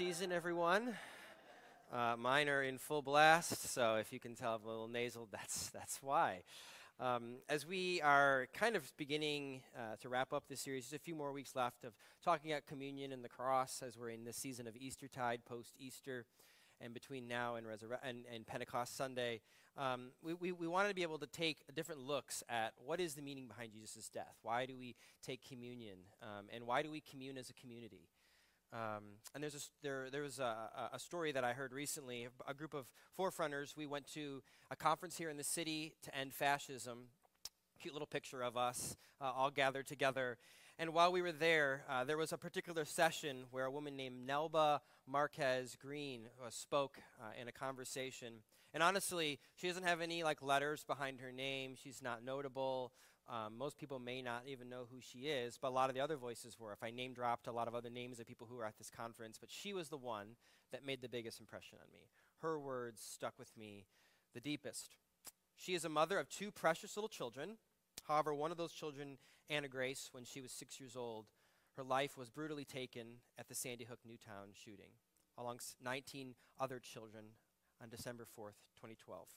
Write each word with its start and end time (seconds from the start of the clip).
Season, 0.00 0.32
everyone. 0.32 0.94
Uh, 1.92 2.14
mine 2.18 2.48
are 2.48 2.62
in 2.62 2.78
full 2.78 3.02
blast, 3.02 3.68
so 3.68 3.96
if 3.96 4.14
you 4.14 4.18
can 4.18 4.34
tell 4.34 4.54
I'm 4.54 4.64
a 4.64 4.66
little 4.66 4.88
nasal, 4.88 5.28
that's, 5.30 5.68
that's 5.68 6.02
why. 6.02 6.40
Um, 6.98 7.34
as 7.50 7.66
we 7.66 8.00
are 8.00 8.48
kind 8.54 8.76
of 8.76 8.90
beginning 8.96 9.60
uh, 9.76 9.96
to 10.00 10.08
wrap 10.08 10.32
up 10.32 10.44
this 10.48 10.62
series, 10.62 10.84
just 10.84 10.94
a 10.94 10.98
few 10.98 11.14
more 11.14 11.32
weeks 11.32 11.54
left 11.54 11.84
of 11.84 11.92
talking 12.24 12.50
about 12.50 12.64
communion 12.64 13.12
and 13.12 13.22
the 13.22 13.28
cross 13.28 13.82
as 13.86 13.98
we're 13.98 14.08
in 14.08 14.24
the 14.24 14.32
season 14.32 14.66
of 14.66 14.74
Eastertide, 14.74 15.44
post 15.44 15.74
Easter, 15.78 16.24
and 16.80 16.94
between 16.94 17.28
now 17.28 17.56
and, 17.56 17.66
Resurre- 17.66 18.00
and, 18.02 18.24
and 18.34 18.46
Pentecost 18.46 18.96
Sunday. 18.96 19.42
Um, 19.76 20.12
we, 20.22 20.32
we, 20.32 20.52
we 20.52 20.66
wanted 20.66 20.88
to 20.88 20.94
be 20.94 21.02
able 21.02 21.18
to 21.18 21.26
take 21.26 21.58
different 21.74 22.06
looks 22.06 22.42
at 22.48 22.72
what 22.82 23.00
is 23.00 23.16
the 23.16 23.22
meaning 23.22 23.48
behind 23.48 23.72
Jesus' 23.74 24.08
death? 24.08 24.38
Why 24.40 24.64
do 24.64 24.78
we 24.78 24.96
take 25.22 25.46
communion? 25.46 25.98
Um, 26.22 26.46
and 26.50 26.66
why 26.66 26.80
do 26.80 26.90
we 26.90 27.02
commune 27.02 27.36
as 27.36 27.50
a 27.50 27.52
community? 27.52 28.08
Um, 28.72 29.02
and 29.34 29.42
there's 29.42 29.54
a, 29.54 29.60
there, 29.82 30.08
there 30.10 30.22
was 30.22 30.38
a, 30.38 30.90
a 30.92 30.98
story 30.98 31.32
that 31.32 31.44
I 31.44 31.52
heard 31.52 31.72
recently. 31.72 32.28
A 32.46 32.54
group 32.54 32.74
of 32.74 32.86
forefronters, 33.18 33.76
we 33.76 33.86
went 33.86 34.06
to 34.14 34.42
a 34.70 34.76
conference 34.76 35.16
here 35.18 35.28
in 35.28 35.36
the 35.36 35.44
city 35.44 35.94
to 36.02 36.16
end 36.16 36.32
fascism. 36.32 37.08
Cute 37.80 37.94
little 37.94 38.06
picture 38.06 38.42
of 38.42 38.56
us 38.56 38.96
uh, 39.20 39.32
all 39.34 39.50
gathered 39.50 39.86
together. 39.86 40.38
And 40.78 40.94
while 40.94 41.12
we 41.12 41.20
were 41.20 41.32
there, 41.32 41.84
uh, 41.90 42.04
there 42.04 42.16
was 42.16 42.32
a 42.32 42.38
particular 42.38 42.84
session 42.84 43.44
where 43.50 43.66
a 43.66 43.70
woman 43.70 43.96
named 43.96 44.26
Nelba 44.26 44.80
Marquez 45.06 45.76
Greene 45.80 46.28
uh, 46.42 46.48
spoke 46.48 46.98
uh, 47.20 47.32
in 47.40 47.48
a 47.48 47.52
conversation. 47.52 48.34
And 48.72 48.82
honestly, 48.82 49.40
she 49.56 49.66
doesn't 49.66 49.82
have 49.82 50.00
any 50.00 50.22
like 50.22 50.42
letters 50.42 50.84
behind 50.84 51.20
her 51.20 51.32
name. 51.32 51.74
She's 51.82 52.00
not 52.00 52.24
notable. 52.24 52.92
Um, 53.30 53.56
most 53.56 53.78
people 53.78 54.00
may 54.00 54.22
not 54.22 54.42
even 54.46 54.68
know 54.68 54.88
who 54.90 55.00
she 55.00 55.28
is, 55.28 55.56
but 55.56 55.68
a 55.68 55.70
lot 55.70 55.88
of 55.88 55.94
the 55.94 56.00
other 56.00 56.16
voices 56.16 56.58
were. 56.58 56.72
If 56.72 56.82
I 56.82 56.90
name 56.90 57.14
dropped 57.14 57.46
a 57.46 57.52
lot 57.52 57.68
of 57.68 57.76
other 57.76 57.88
names 57.90 58.18
of 58.18 58.26
people 58.26 58.48
who 58.50 58.56
were 58.56 58.64
at 58.64 58.76
this 58.76 58.90
conference, 58.90 59.38
but 59.38 59.50
she 59.50 59.72
was 59.72 59.88
the 59.88 59.96
one 59.96 60.34
that 60.72 60.84
made 60.84 61.00
the 61.00 61.08
biggest 61.08 61.38
impression 61.38 61.78
on 61.80 61.92
me. 61.92 62.08
Her 62.42 62.58
words 62.58 63.00
stuck 63.02 63.38
with 63.38 63.56
me 63.56 63.86
the 64.34 64.40
deepest. 64.40 64.96
She 65.54 65.74
is 65.74 65.84
a 65.84 65.88
mother 65.88 66.18
of 66.18 66.28
two 66.28 66.50
precious 66.50 66.96
little 66.96 67.08
children. 67.08 67.58
However, 68.04 68.34
one 68.34 68.50
of 68.50 68.56
those 68.56 68.72
children, 68.72 69.18
Ana 69.48 69.68
Grace, 69.68 70.08
when 70.10 70.24
she 70.24 70.40
was 70.40 70.50
six 70.50 70.80
years 70.80 70.96
old, 70.96 71.26
her 71.76 71.84
life 71.84 72.18
was 72.18 72.30
brutally 72.30 72.64
taken 72.64 73.18
at 73.38 73.48
the 73.48 73.54
Sandy 73.54 73.84
Hook 73.84 74.00
Newtown 74.04 74.48
shooting, 74.54 74.90
along 75.38 75.60
19 75.82 76.34
other 76.58 76.80
children 76.80 77.24
on 77.80 77.90
December 77.90 78.24
4th, 78.24 78.58
2012. 78.76 79.28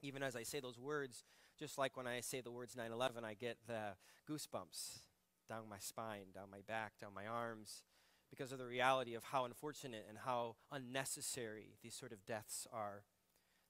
Even 0.00 0.22
as 0.22 0.36
I 0.36 0.42
say 0.42 0.60
those 0.60 0.78
words, 0.78 1.24
just 1.58 1.78
like 1.78 1.96
when 1.96 2.06
I 2.06 2.20
say 2.20 2.40
the 2.40 2.50
words 2.50 2.76
9 2.76 2.90
11, 2.92 3.24
I 3.24 3.34
get 3.34 3.58
the 3.66 3.96
goosebumps 4.30 5.00
down 5.48 5.68
my 5.68 5.78
spine, 5.78 6.26
down 6.34 6.50
my 6.50 6.60
back, 6.66 6.92
down 7.00 7.10
my 7.14 7.26
arms, 7.26 7.82
because 8.30 8.52
of 8.52 8.58
the 8.58 8.66
reality 8.66 9.14
of 9.14 9.24
how 9.24 9.44
unfortunate 9.44 10.06
and 10.08 10.18
how 10.24 10.56
unnecessary 10.70 11.76
these 11.82 11.94
sort 11.94 12.12
of 12.12 12.24
deaths 12.24 12.66
are. 12.72 13.02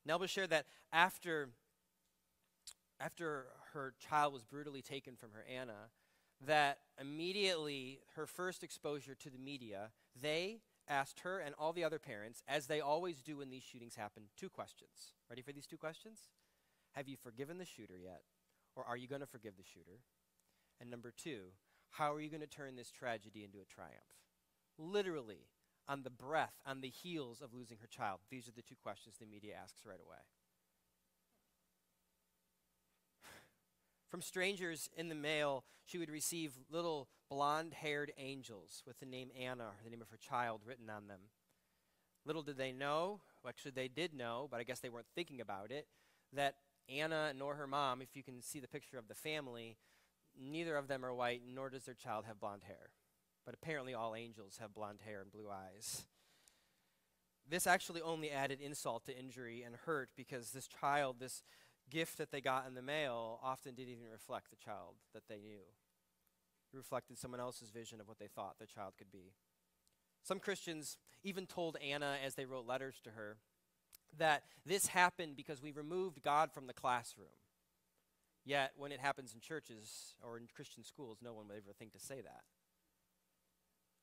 Nelba 0.07 0.29
shared 0.29 0.51
that 0.51 0.67
after, 0.93 1.51
after 3.01 3.47
her 3.73 3.95
child 3.99 4.33
was 4.33 4.45
brutally 4.45 4.83
taken 4.83 5.17
from 5.17 5.31
her, 5.33 5.45
Ana, 5.49 5.91
that 6.47 6.79
immediately 7.01 8.01
her 8.17 8.27
first 8.27 8.63
exposure 8.63 9.15
to 9.15 9.31
the 9.31 9.39
media, 9.39 9.91
they 10.21 10.61
asked 10.89 11.21
her 11.21 11.39
and 11.39 11.55
all 11.59 11.73
the 11.73 11.85
other 11.85 11.99
parents, 11.99 12.43
as 12.49 12.67
they 12.67 12.81
always 12.81 13.23
do 13.23 13.39
when 13.39 13.51
these 13.51 13.63
shootings 13.63 13.97
happen, 13.97 14.25
two 14.37 14.49
questions. 14.49 15.15
Ready 15.29 15.43
for 15.43 15.53
these 15.53 15.67
two 15.67 15.77
questions? 15.77 16.29
Have 16.99 17.07
you 17.07 17.17
forgiven 17.17 17.59
the 17.59 17.65
shooter 17.65 17.97
yet? 17.97 18.23
Or 18.75 18.83
are 18.83 18.97
you 18.97 19.07
going 19.07 19.21
to 19.21 19.27
forgive 19.27 19.57
the 19.57 19.63
shooter? 19.63 20.01
And 20.81 20.91
number 20.91 21.13
two, 21.17 21.53
how 21.91 22.13
are 22.13 22.21
you 22.21 22.29
going 22.29 22.41
to 22.41 22.49
turn 22.49 22.75
this 22.75 22.91
tragedy 22.91 23.45
into 23.45 23.59
a 23.59 23.73
triumph? 23.73 23.95
Literally, 24.77 25.47
on 25.87 26.03
the 26.03 26.11
breath, 26.11 26.55
on 26.67 26.81
the 26.81 26.89
heels 26.89 27.41
of 27.41 27.55
losing 27.55 27.79
her 27.81 27.87
child. 27.87 28.19
These 28.33 28.49
are 28.49 28.53
the 28.53 28.63
two 28.63 28.75
questions 28.83 29.15
the 29.21 29.27
media 29.27 29.55
asks 29.63 29.87
right 29.87 30.01
away. 30.05 30.19
From 34.11 34.21
strangers 34.21 34.91
in 34.97 35.09
the 35.09 35.15
mail, 35.15 35.63
she 35.85 35.99
would 35.99 36.11
receive 36.11 36.55
little 36.69 37.07
blonde 37.31 37.75
haired 37.75 38.11
angels 38.19 38.83
with 38.85 38.99
the 38.99 39.07
name 39.07 39.31
Ana, 39.41 39.67
or 39.67 39.85
the 39.85 39.91
name 39.91 40.03
of 40.03 40.11
her 40.11 40.17
child, 40.17 40.63
written 40.67 40.91
on 40.91 41.07
them. 41.07 41.21
Little 42.27 42.43
did 42.43 42.59
they 42.59 42.73
know, 42.73 43.21
well, 43.45 43.51
actually, 43.51 43.71
they 43.71 43.87
did 43.87 44.15
know, 44.15 44.49
but 44.51 44.59
I 44.59 44.65
guess 44.65 44.81
they 44.81 44.89
weren't 44.89 45.07
thinking 45.15 45.41
about 45.41 45.71
it, 45.71 45.87
that 46.33 46.57
Ana 46.89 47.33
nor 47.37 47.55
her 47.55 47.67
mom, 47.67 48.01
if 48.01 48.17
you 48.17 48.23
can 48.23 48.43
see 48.43 48.61
the 48.61 48.69
picture 48.69 48.99
of 48.99 49.09
the 49.09 49.15
family, 49.15 49.77
neither 50.41 50.77
of 50.77 50.89
them 50.89 51.05
are 51.05 51.15
white, 51.15 51.43
nor 51.47 51.71
does 51.71 51.85
their 51.85 51.95
child 51.95 52.25
have 52.27 52.41
blonde 52.41 52.63
hair. 52.67 52.91
But 53.45 53.55
apparently, 53.55 53.95
all 53.95 54.15
angels 54.15 54.59
have 54.61 54.75
blonde 54.75 55.01
hair 55.05 55.21
and 55.21 55.31
blue 55.31 55.49
eyes. 55.51 56.07
This 57.49 57.67
actually 57.67 58.03
only 58.03 58.31
added 58.31 58.61
insult 58.61 59.07
to 59.07 59.19
injury 59.19 59.63
and 59.63 59.75
hurt 59.75 60.11
because 60.17 60.51
this 60.51 60.69
child, 60.69 61.17
this 61.19 61.43
gift 61.91 62.19
that 62.19 62.31
they 62.31 62.43
got 62.43 62.67
in 62.67 62.75
the 62.75 62.83
mail, 62.83 63.41
often 63.43 63.75
didn't 63.75 63.93
even 63.93 64.11
reflect 64.13 64.51
the 64.51 64.57
child 64.57 64.97
that 65.15 65.29
they 65.29 65.39
knew. 65.39 65.65
It 66.73 66.77
reflected 66.77 67.19
someone 67.19 67.41
else's 67.41 67.71
vision 67.71 68.01
of 68.01 68.09
what 68.09 68.19
they 68.19 68.27
thought 68.27 68.59
the 68.59 68.67
child 68.67 68.95
could 68.99 69.11
be. 69.11 69.33
Some 70.23 70.41
Christians 70.41 70.99
even 71.23 71.47
told 71.47 71.79
Ana 71.79 72.17
as 72.23 72.35
they 72.35 72.45
wrote 72.45 72.67
letters 72.67 72.97
to 73.05 73.11
her 73.11 73.39
that 74.17 74.45
this 74.65 74.87
happened 74.87 75.37
because 75.37 75.63
we 75.63 75.73
removed 75.73 76.23
God 76.23 76.51
from 76.53 76.67
the 76.67 76.73
classroom. 76.73 77.29
Yet, 78.45 78.73
when 78.77 78.93
it 78.93 79.01
happens 79.01 79.35
in 79.35 79.41
churches 79.41 80.15
or 80.23 80.39
in 80.39 80.47
Christian 80.55 80.83
schools, 80.83 81.19
no 81.23 81.35
one 81.35 81.49
would 81.49 81.59
ever 81.59 81.75
think 81.79 81.93
to 81.93 81.99
say 81.99 82.23
that. 82.23 82.41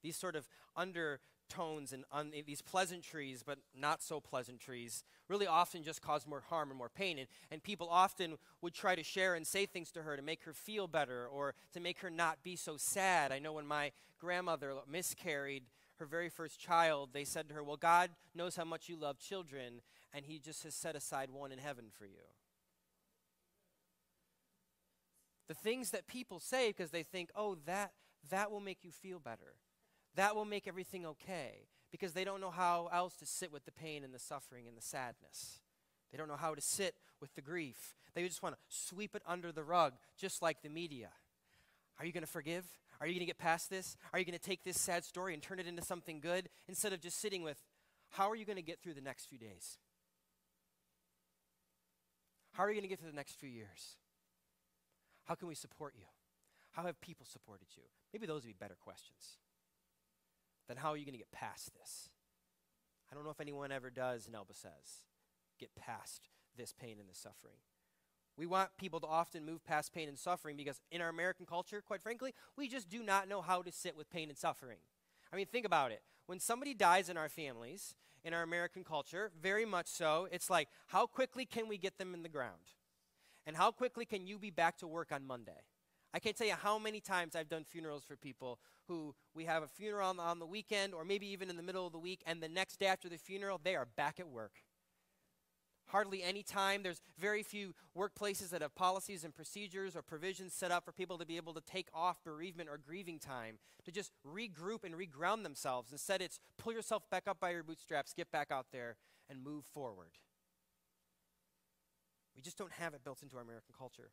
These 0.04 0.18
sort 0.18 0.36
of 0.36 0.48
undertones 0.76 1.92
and 1.92 2.06
un- 2.12 2.32
these 2.46 2.62
pleasantries, 2.62 3.42
but 3.42 3.58
not 3.76 4.04
so 4.04 4.20
pleasantries, 4.20 5.04
really 5.28 5.48
often 5.48 5.82
just 5.82 6.04
cause 6.04 6.28
more 6.28 6.42
harm 6.42 6.70
and 6.70 6.78
more 6.78 6.90
pain. 6.90 7.18
And, 7.18 7.28
and 7.50 7.64
people 7.64 7.88
often 7.90 8.38
would 8.62 8.76
try 8.76 8.94
to 8.94 9.02
share 9.02 9.34
and 9.34 9.48
say 9.48 9.66
things 9.66 9.90
to 9.94 10.04
her 10.04 10.16
to 10.16 10.22
make 10.22 10.44
her 10.44 10.54
feel 10.54 10.88
better 10.88 11.26
or 11.26 11.56
to 11.74 11.80
make 11.80 12.00
her 12.02 12.12
not 12.12 12.44
be 12.44 12.56
so 12.56 12.78
sad. 12.78 13.32
I 13.32 13.40
know 13.40 13.54
when 13.54 13.66
my 13.66 13.94
grandmother 14.20 14.76
miscarried 14.88 15.64
her 16.00 16.06
very 16.06 16.30
first 16.30 16.60
child, 16.60 17.10
they 17.14 17.24
said 17.24 17.48
to 17.50 17.56
her, 17.56 17.64
Well, 17.64 17.78
God 17.78 18.12
knows 18.34 18.56
how 18.56 18.66
much 18.66 18.90
you 18.90 18.98
love 18.98 19.20
children, 19.20 19.82
and 20.14 20.26
He 20.26 20.40
just 20.40 20.64
has 20.64 20.76
set 20.76 20.96
aside 20.96 21.30
one 21.30 21.52
in 21.52 21.60
heaven 21.60 21.86
for 21.98 22.06
you. 22.06 22.24
The 25.48 25.54
things 25.54 25.92
that 25.92 26.08
people 26.08 26.40
say 26.40 26.70
because 26.70 26.92
they 26.92 27.04
think, 27.04 27.30
oh, 27.36 27.58
that, 27.66 27.92
that 28.30 28.50
will 28.50 28.60
make 28.60 28.80
you 28.84 28.92
feel 28.92 29.20
better. 29.20 29.56
That 30.16 30.36
will 30.36 30.46
make 30.46 30.68
everything 30.68 31.06
okay. 31.06 31.68
Because 31.92 32.14
they 32.14 32.24
don't 32.24 32.42
know 32.42 32.52
how 32.52 32.90
else 32.92 33.16
to 33.18 33.26
sit 33.26 33.52
with 33.52 33.66
the 33.66 33.72
pain 33.72 34.04
and 34.04 34.14
the 34.14 34.20
suffering 34.20 34.68
and 34.68 34.76
the 34.76 34.82
sadness. 34.82 35.60
They 36.12 36.18
don't 36.18 36.28
know 36.28 36.36
how 36.36 36.56
to 36.56 36.62
sit 36.62 36.96
with 37.22 37.36
the 37.36 37.42
grief. 37.42 37.96
They 38.16 38.26
just 38.26 38.42
want 38.42 38.56
to 38.56 38.62
sweep 38.70 39.16
it 39.16 39.22
under 39.28 39.52
the 39.52 39.64
rug, 39.64 39.94
just 40.18 40.42
like 40.42 40.62
the 40.62 40.70
media. 40.70 41.10
Are 42.00 42.06
you 42.06 42.12
going 42.12 42.24
to 42.24 42.32
forgive? 42.32 42.66
Are 43.00 43.08
you 43.08 43.14
going 43.14 43.20
to 43.22 43.26
get 43.26 43.38
past 43.38 43.70
this? 43.70 43.98
Are 44.14 44.20
you 44.20 44.26
going 44.26 44.38
to 44.38 44.44
take 44.44 44.64
this 44.64 44.80
sad 44.80 45.04
story 45.04 45.34
and 45.34 45.42
turn 45.44 45.60
it 45.60 45.68
into 45.68 45.82
something 45.82 46.20
good 46.20 46.50
instead 46.68 46.94
of 46.94 47.02
just 47.02 47.20
sitting 47.20 47.44
with, 47.44 47.62
how 48.12 48.30
are 48.30 48.36
you 48.36 48.46
going 48.46 48.58
to 48.58 48.62
get 48.62 48.80
through 48.80 48.94
the 48.94 49.02
next 49.02 49.26
few 49.26 49.38
days? 49.38 49.78
How 52.54 52.64
are 52.64 52.70
you 52.70 52.76
going 52.76 52.84
to 52.84 52.90
get 52.90 53.00
through 53.00 53.12
the 53.12 53.16
next 53.16 53.34
few 53.40 53.50
years? 53.50 53.98
How 55.26 55.36
can 55.36 55.48
we 55.48 55.56
support 55.56 55.94
you? 55.98 56.06
How 56.72 56.84
have 56.84 57.02
people 57.02 57.26
supported 57.26 57.68
you? 57.76 57.84
Maybe 58.14 58.28
those 58.28 58.44
would 58.44 58.50
be 58.50 58.56
better 58.58 58.78
questions 58.80 59.38
than 60.68 60.78
how 60.78 60.90
are 60.90 60.98
you 60.98 61.06
going 61.06 61.14
to 61.14 61.20
get 61.20 61.32
past 61.32 61.72
this? 61.76 62.10
I 63.12 63.16
don't 63.16 63.24
know 63.24 63.32
if 63.32 63.42
anyone 63.42 63.72
ever 63.72 63.90
does, 63.90 64.28
Nelba 64.28 64.56
says, 64.56 65.04
get 65.60 65.76
past 65.76 66.30
this 66.58 66.74
pain 66.74 66.98
and 67.00 67.10
this 67.10 67.18
suffering. 67.18 67.58
We 68.38 68.46
want 68.46 68.70
people 68.78 69.00
to 69.00 69.08
often 69.08 69.46
move 69.46 69.64
past 69.64 69.94
pain 69.94 70.10
and 70.10 70.20
suffering 70.20 70.58
because 70.58 70.82
in 70.92 71.02
our 71.02 71.10
American 71.10 71.46
culture, 71.46 71.82
quite 71.82 72.02
frankly, 72.02 72.34
we 72.58 72.68
just 72.68 72.90
do 72.90 73.02
not 73.02 73.30
know 73.30 73.42
how 73.42 73.62
to 73.62 73.72
sit 73.72 73.96
with 73.96 74.10
pain 74.10 74.30
and 74.30 74.38
suffering. 74.38 74.80
I 75.32 75.36
mean, 75.36 75.46
think 75.46 75.66
about 75.66 75.92
it. 75.92 76.02
When 76.26 76.40
somebody 76.40 76.74
dies 76.74 77.10
in 77.10 77.18
our 77.18 77.30
families, 77.30 77.96
in 78.24 78.34
our 78.34 78.44
American 78.44 78.84
culture, 78.84 79.32
very 79.42 79.66
much 79.66 79.88
so, 79.88 80.28
it's 80.32 80.50
like, 80.50 80.68
how 80.88 81.06
quickly 81.06 81.46
can 81.46 81.68
we 81.68 81.78
get 81.78 81.98
them 81.98 82.14
in 82.14 82.24
the 82.24 82.30
ground? 82.30 82.74
And 83.46 83.56
how 83.56 83.72
quickly 83.72 84.06
can 84.06 84.26
you 84.26 84.40
be 84.40 84.50
back 84.50 84.78
to 84.80 84.88
work 84.88 85.12
on 85.12 85.26
Monday? 85.26 85.64
I 86.14 86.20
can't 86.20 86.36
tell 86.36 86.48
you 86.48 86.54
how 86.54 86.80
many 86.80 87.00
times 87.00 87.36
I've 87.36 87.50
done 87.50 87.64
funerals 87.64 88.04
for 88.04 88.16
people 88.16 88.60
who 88.88 89.14
we 89.34 89.46
have 89.46 89.64
a 89.64 89.68
funeral 89.68 90.10
on, 90.10 90.20
on 90.20 90.40
the 90.40 90.46
weekend 90.46 90.94
or 90.94 91.06
maybe 91.06 91.28
even 91.28 91.50
in 91.50 91.58
the 91.58 91.64
middle 91.64 91.86
of 91.86 91.94
the 91.94 92.00
week, 92.00 92.22
and 92.26 92.42
the 92.42 92.50
next 92.50 92.80
day 92.80 92.88
after 92.88 93.08
the 93.08 93.18
funeral, 93.18 93.60
they 93.64 93.76
are 93.76 93.86
back 93.96 94.20
at 94.20 94.28
work 94.28 94.54
hardly 95.88 96.24
any 96.24 96.44
time. 96.44 96.84
There's 96.84 97.02
very 97.18 97.44
few 97.44 97.74
workplaces 97.98 98.50
that 98.50 98.62
have 98.62 98.76
policies 98.76 99.24
and 99.24 99.34
procedures 99.34 99.96
or 99.96 100.02
provisions 100.02 100.54
set 100.54 100.72
up 100.72 100.86
for 100.86 100.92
people 100.92 101.18
to 101.18 101.26
be 101.26 101.38
able 101.38 101.54
to 101.54 101.62
take 101.62 101.88
off 101.94 102.24
bereavement 102.24 102.70
or 102.70 102.78
grieving 102.78 103.20
time, 103.20 103.60
to 103.86 103.92
just 103.92 104.12
regroup 104.26 104.84
and 104.84 104.96
reground 104.96 105.44
themselves. 105.44 105.92
Instead, 105.92 106.22
it's 106.22 106.40
pull 106.58 106.74
yourself 106.74 107.10
back 107.10 107.24
up 107.28 107.40
by 107.40 107.52
your 107.52 107.64
bootstraps, 107.64 108.14
get 108.14 108.32
back 108.32 108.52
out 108.52 108.68
there, 108.72 108.98
and 109.30 109.44
move 109.44 109.66
forward. 109.66 110.12
We 112.36 112.42
just 112.42 112.58
don't 112.58 112.74
have 112.74 112.94
it 112.94 113.04
built 113.04 113.24
into 113.24 113.38
our 113.38 113.44
American 113.44 113.74
culture. 113.78 114.10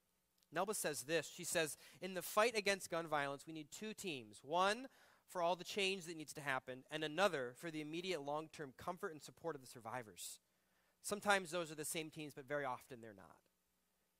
Nelba 0.54 0.74
says 0.74 1.02
this 1.02 1.30
She 1.34 1.44
says, 1.44 1.76
In 2.00 2.14
the 2.14 2.22
fight 2.22 2.56
against 2.56 2.90
gun 2.90 3.06
violence, 3.06 3.44
we 3.46 3.52
need 3.52 3.68
two 3.70 3.94
teams. 3.94 4.40
One, 4.42 4.86
for 5.26 5.42
all 5.42 5.56
the 5.56 5.64
change 5.64 6.04
that 6.04 6.16
needs 6.16 6.32
to 6.34 6.40
happen, 6.40 6.84
and 6.90 7.02
another 7.02 7.54
for 7.56 7.70
the 7.70 7.80
immediate 7.80 8.22
long 8.22 8.48
term 8.52 8.72
comfort 8.76 9.12
and 9.12 9.22
support 9.22 9.54
of 9.54 9.62
the 9.62 9.66
survivors. 9.66 10.38
Sometimes 11.02 11.50
those 11.50 11.70
are 11.70 11.76
the 11.76 11.84
same 11.84 12.10
teams, 12.10 12.32
but 12.34 12.46
very 12.46 12.64
often 12.64 13.00
they're 13.00 13.14
not. 13.14 13.36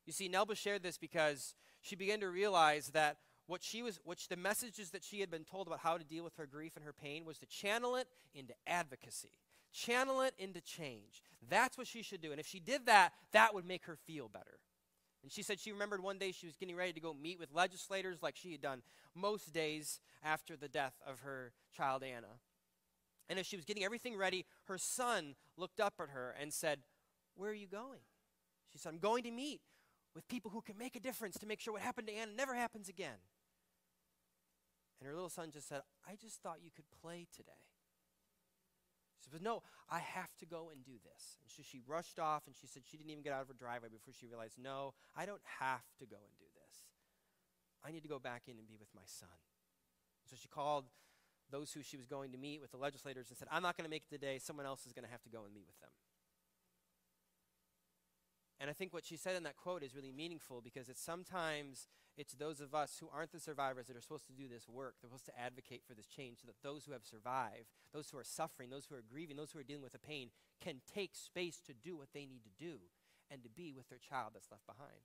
You 0.04 0.12
see, 0.12 0.28
Nelba 0.28 0.56
shared 0.56 0.82
this 0.82 0.98
because 0.98 1.54
she 1.80 1.94
began 1.94 2.20
to 2.20 2.28
realize 2.28 2.88
that 2.88 3.18
what 3.46 3.62
she 3.62 3.82
was, 3.82 4.00
which 4.04 4.28
the 4.28 4.36
messages 4.36 4.90
that 4.90 5.04
she 5.04 5.20
had 5.20 5.30
been 5.30 5.44
told 5.44 5.66
about 5.66 5.80
how 5.80 5.96
to 5.96 6.04
deal 6.04 6.24
with 6.24 6.36
her 6.36 6.46
grief 6.46 6.76
and 6.76 6.84
her 6.84 6.92
pain 6.92 7.24
was 7.24 7.38
to 7.38 7.46
channel 7.46 7.96
it 7.96 8.08
into 8.34 8.54
advocacy, 8.66 9.38
channel 9.72 10.20
it 10.22 10.34
into 10.38 10.60
change. 10.60 11.22
That's 11.48 11.78
what 11.78 11.86
she 11.86 12.02
should 12.02 12.20
do. 12.20 12.32
And 12.32 12.40
if 12.40 12.46
she 12.46 12.60
did 12.60 12.86
that, 12.86 13.12
that 13.32 13.54
would 13.54 13.66
make 13.66 13.84
her 13.86 13.96
feel 13.96 14.28
better. 14.28 14.58
And 15.22 15.30
she 15.30 15.42
said 15.42 15.60
she 15.60 15.70
remembered 15.70 16.02
one 16.02 16.18
day 16.18 16.32
she 16.32 16.46
was 16.46 16.56
getting 16.56 16.74
ready 16.74 16.92
to 16.92 17.00
go 17.00 17.14
meet 17.14 17.38
with 17.38 17.52
legislators 17.52 18.22
like 18.22 18.36
she 18.36 18.52
had 18.52 18.60
done 18.60 18.82
most 19.14 19.52
days 19.52 20.00
after 20.24 20.56
the 20.56 20.68
death 20.68 20.94
of 21.06 21.20
her 21.20 21.52
child 21.76 22.02
Ana. 22.02 22.26
And 23.28 23.38
as 23.38 23.46
she 23.46 23.56
was 23.56 23.64
getting 23.64 23.84
everything 23.84 24.16
ready, 24.16 24.44
her 24.64 24.78
son 24.78 25.34
looked 25.56 25.80
up 25.80 25.94
at 26.00 26.10
her 26.10 26.34
and 26.38 26.52
said, 26.52 26.80
Where 27.34 27.50
are 27.50 27.54
you 27.54 27.66
going? 27.66 28.00
She 28.72 28.78
said, 28.78 28.90
I'm 28.90 28.98
going 28.98 29.22
to 29.24 29.30
meet 29.30 29.60
with 30.14 30.28
people 30.28 30.50
who 30.50 30.60
can 30.60 30.76
make 30.78 30.96
a 30.96 31.00
difference 31.00 31.38
to 31.38 31.46
make 31.46 31.60
sure 31.60 31.72
what 31.72 31.82
happened 31.82 32.08
to 32.08 32.14
Ana 32.14 32.32
never 32.36 32.54
happens 32.54 32.88
again. 32.88 33.20
And 35.00 35.08
her 35.08 35.14
little 35.14 35.30
son 35.30 35.50
just 35.50 35.68
said, 35.68 35.80
I 36.08 36.16
just 36.16 36.42
thought 36.42 36.58
you 36.62 36.70
could 36.74 36.84
play 37.00 37.26
today. 37.34 37.66
She 39.22 39.30
said, 39.30 39.42
No, 39.42 39.62
I 39.90 39.98
have 39.98 40.36
to 40.38 40.46
go 40.46 40.70
and 40.72 40.84
do 40.84 40.98
this. 41.02 41.38
And 41.42 41.50
so 41.50 41.62
she 41.62 41.80
rushed 41.86 42.18
off 42.18 42.42
and 42.46 42.54
she 42.54 42.66
said 42.66 42.82
she 42.84 42.96
didn't 42.96 43.10
even 43.10 43.22
get 43.22 43.32
out 43.32 43.42
of 43.42 43.48
her 43.48 43.54
driveway 43.54 43.88
before 43.88 44.12
she 44.12 44.26
realized, 44.26 44.58
No, 44.58 44.94
I 45.16 45.26
don't 45.26 45.42
have 45.60 45.84
to 45.98 46.06
go 46.06 46.16
and 46.16 46.34
do 46.38 46.46
this. 46.54 46.86
I 47.84 47.90
need 47.90 48.02
to 48.02 48.08
go 48.08 48.18
back 48.18 48.42
in 48.46 48.58
and 48.58 48.66
be 48.66 48.76
with 48.78 48.90
my 48.94 49.06
son. 49.06 49.28
So 50.30 50.36
she 50.40 50.48
called 50.48 50.84
those 51.52 51.72
who 51.72 51.82
she 51.82 51.96
was 51.96 52.06
going 52.06 52.32
to 52.32 52.38
meet 52.38 52.60
with 52.60 52.72
the 52.72 52.78
legislators 52.78 53.28
and 53.28 53.36
said, 53.36 53.46
I'm 53.52 53.62
not 53.62 53.76
going 53.76 53.84
to 53.84 53.90
make 53.90 54.04
it 54.04 54.10
today. 54.10 54.38
Someone 54.38 54.66
else 54.66 54.86
is 54.86 54.92
going 54.92 55.04
to 55.04 55.10
have 55.10 55.22
to 55.22 55.28
go 55.28 55.44
and 55.44 55.54
meet 55.54 55.66
with 55.66 55.78
them. 55.80 55.90
And 58.58 58.70
I 58.70 58.72
think 58.72 58.92
what 58.92 59.04
she 59.04 59.16
said 59.16 59.36
in 59.36 59.42
that 59.42 59.56
quote 59.56 59.82
is 59.82 59.94
really 59.94 60.12
meaningful 60.12 60.60
because 60.62 60.88
it's 60.88 61.02
sometimes 61.02 61.88
it's 62.16 62.34
those 62.34 62.60
of 62.60 62.74
us 62.74 62.96
who 63.00 63.08
aren't 63.12 63.32
the 63.32 63.40
survivors 63.40 63.88
that 63.88 63.96
are 63.96 64.00
supposed 64.00 64.26
to 64.26 64.32
do 64.32 64.46
this 64.48 64.68
work. 64.68 64.94
They're 65.00 65.08
supposed 65.08 65.26
to 65.26 65.38
advocate 65.38 65.82
for 65.86 65.94
this 65.94 66.06
change 66.06 66.38
so 66.40 66.46
that 66.46 66.62
those 66.62 66.84
who 66.84 66.92
have 66.92 67.04
survived, 67.04 67.66
those 67.92 68.10
who 68.10 68.18
are 68.18 68.24
suffering, 68.24 68.70
those 68.70 68.86
who 68.86 68.94
are 68.94 69.02
grieving, 69.02 69.36
those 69.36 69.52
who 69.52 69.58
are 69.58 69.64
dealing 69.64 69.82
with 69.82 69.92
the 69.92 69.98
pain 69.98 70.30
can 70.62 70.80
take 70.94 71.14
space 71.14 71.60
to 71.66 71.74
do 71.74 71.96
what 71.96 72.12
they 72.14 72.24
need 72.24 72.44
to 72.44 72.64
do 72.64 72.78
and 73.30 73.42
to 73.42 73.50
be 73.50 73.72
with 73.72 73.88
their 73.88 73.98
child 73.98 74.30
that's 74.34 74.50
left 74.50 74.66
behind 74.66 75.02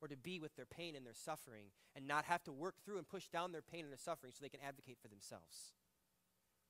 or 0.00 0.08
to 0.08 0.16
be 0.16 0.38
with 0.38 0.56
their 0.56 0.66
pain 0.66 0.96
and 0.96 1.04
their 1.04 1.14
suffering 1.14 1.66
and 1.94 2.06
not 2.06 2.24
have 2.24 2.42
to 2.44 2.52
work 2.52 2.76
through 2.84 2.98
and 2.98 3.08
push 3.08 3.28
down 3.28 3.52
their 3.52 3.62
pain 3.62 3.82
and 3.82 3.90
their 3.90 3.98
suffering 3.98 4.32
so 4.32 4.38
they 4.42 4.48
can 4.48 4.60
advocate 4.66 4.98
for 5.00 5.08
themselves. 5.08 5.72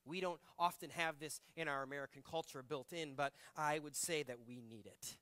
We 0.04 0.20
don't 0.20 0.40
often 0.58 0.90
have 0.90 1.18
this 1.18 1.40
in 1.56 1.68
our 1.68 1.82
American 1.82 2.22
culture 2.28 2.62
built 2.62 2.92
in, 2.92 3.14
but 3.14 3.32
I 3.56 3.78
would 3.78 3.94
say 3.94 4.22
that 4.24 4.38
we 4.46 4.60
need 4.60 4.86
it. 4.86 5.16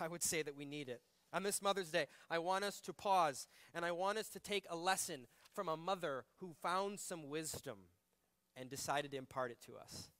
I 0.00 0.08
would 0.08 0.22
say 0.22 0.42
that 0.42 0.56
we 0.56 0.64
need 0.64 0.88
it. 0.88 1.00
On 1.32 1.42
this 1.42 1.62
Mother's 1.62 1.90
Day, 1.90 2.06
I 2.30 2.38
want 2.38 2.64
us 2.64 2.80
to 2.80 2.92
pause 2.92 3.46
and 3.74 3.84
I 3.84 3.92
want 3.92 4.18
us 4.18 4.28
to 4.30 4.38
take 4.38 4.66
a 4.70 4.76
lesson 4.76 5.26
from 5.54 5.68
a 5.68 5.76
mother 5.76 6.24
who 6.38 6.54
found 6.62 6.98
some 6.98 7.28
wisdom 7.28 7.78
and 8.56 8.70
decided 8.70 9.10
to 9.12 9.16
impart 9.16 9.50
it 9.50 9.58
to 9.66 9.76
us. 9.76 10.10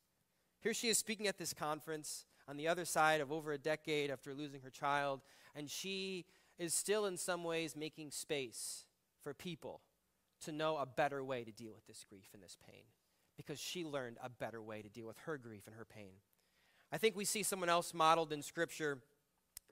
Here 0.61 0.75
she 0.75 0.89
is 0.89 0.99
speaking 0.99 1.27
at 1.27 1.39
this 1.39 1.53
conference 1.53 2.25
on 2.49 2.57
the 2.57 2.69
other 2.69 2.85
side 2.85 3.21
of 3.21 3.33
over 3.33 3.53
a 3.53 3.59
decade 3.59 4.11
after 4.11 4.35
losing 4.35 4.61
her 4.63 4.71
child, 4.71 5.21
and 5.55 5.71
she 5.71 6.27
is 6.59 6.75
still 6.75 7.07
in 7.07 7.17
some 7.17 7.45
ways 7.45 7.77
making 7.77 8.11
space 8.11 8.85
for 9.23 9.35
people 9.35 9.81
to 10.43 10.53
know 10.53 10.77
a 10.77 10.87
better 10.87 11.25
way 11.25 11.45
to 11.45 11.53
deal 11.53 11.73
with 11.75 11.87
this 11.87 12.05
grief 12.09 12.29
and 12.33 12.43
this 12.43 12.57
pain 12.69 12.85
because 13.37 13.59
she 13.59 13.85
learned 13.85 14.19
a 14.23 14.29
better 14.29 14.63
way 14.63 14.83
to 14.83 14.89
deal 14.89 15.07
with 15.07 15.19
her 15.27 15.39
grief 15.39 15.67
and 15.67 15.75
her 15.77 15.85
pain. 15.85 16.13
I 16.93 16.99
think 16.99 17.17
we 17.17 17.25
see 17.25 17.43
someone 17.43 17.69
else 17.69 17.93
modeled 17.93 18.33
in 18.33 18.43
Scripture 18.43 18.99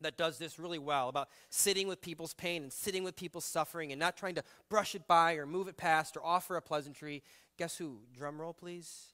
that 0.00 0.16
does 0.16 0.38
this 0.38 0.58
really 0.58 0.78
well 0.78 1.08
about 1.08 1.28
sitting 1.50 1.86
with 1.86 2.00
people's 2.00 2.34
pain 2.34 2.62
and 2.62 2.72
sitting 2.72 3.04
with 3.04 3.14
people's 3.14 3.44
suffering 3.44 3.92
and 3.92 4.00
not 4.00 4.16
trying 4.16 4.34
to 4.34 4.42
brush 4.68 4.94
it 4.94 5.06
by 5.06 5.34
or 5.34 5.46
move 5.46 5.68
it 5.68 5.76
past 5.76 6.16
or 6.16 6.24
offer 6.24 6.56
a 6.56 6.62
pleasantry. 6.62 7.22
Guess 7.58 7.76
who? 7.76 8.00
Drum 8.16 8.40
roll, 8.40 8.54
please. 8.54 9.11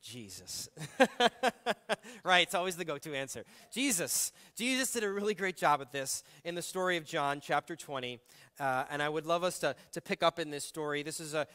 Jesus. 0.00 0.68
right, 2.24 2.42
it's 2.42 2.54
always 2.54 2.76
the 2.76 2.84
go 2.84 2.96
to 2.98 3.14
answer. 3.14 3.44
Jesus. 3.72 4.32
Jesus 4.56 4.92
did 4.92 5.04
a 5.04 5.10
really 5.10 5.34
great 5.34 5.56
job 5.56 5.80
at 5.80 5.92
this 5.92 6.22
in 6.44 6.54
the 6.54 6.62
story 6.62 6.96
of 6.96 7.04
John, 7.04 7.40
chapter 7.40 7.76
20. 7.76 8.18
Uh, 8.58 8.84
and 8.90 9.02
I 9.02 9.08
would 9.08 9.26
love 9.26 9.44
us 9.44 9.58
to, 9.60 9.76
to 9.92 10.00
pick 10.00 10.22
up 10.22 10.38
in 10.38 10.50
this 10.50 10.64
story. 10.64 11.02
This 11.02 11.20
is 11.20 11.34
a, 11.34 11.46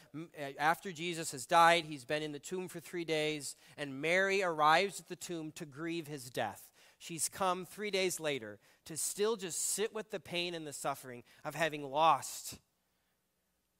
after 0.58 0.92
Jesus 0.92 1.32
has 1.32 1.44
died, 1.44 1.84
he's 1.84 2.04
been 2.04 2.22
in 2.22 2.32
the 2.32 2.38
tomb 2.38 2.68
for 2.68 2.80
three 2.80 3.04
days, 3.04 3.56
and 3.76 4.00
Mary 4.00 4.42
arrives 4.42 5.00
at 5.00 5.08
the 5.08 5.16
tomb 5.16 5.52
to 5.52 5.64
grieve 5.64 6.06
his 6.06 6.30
death. 6.30 6.70
She's 6.98 7.28
come 7.28 7.66
three 7.66 7.90
days 7.90 8.20
later 8.20 8.58
to 8.86 8.96
still 8.96 9.36
just 9.36 9.60
sit 9.60 9.94
with 9.94 10.10
the 10.10 10.20
pain 10.20 10.54
and 10.54 10.66
the 10.66 10.72
suffering 10.72 11.24
of 11.44 11.54
having 11.54 11.90
lost 11.90 12.58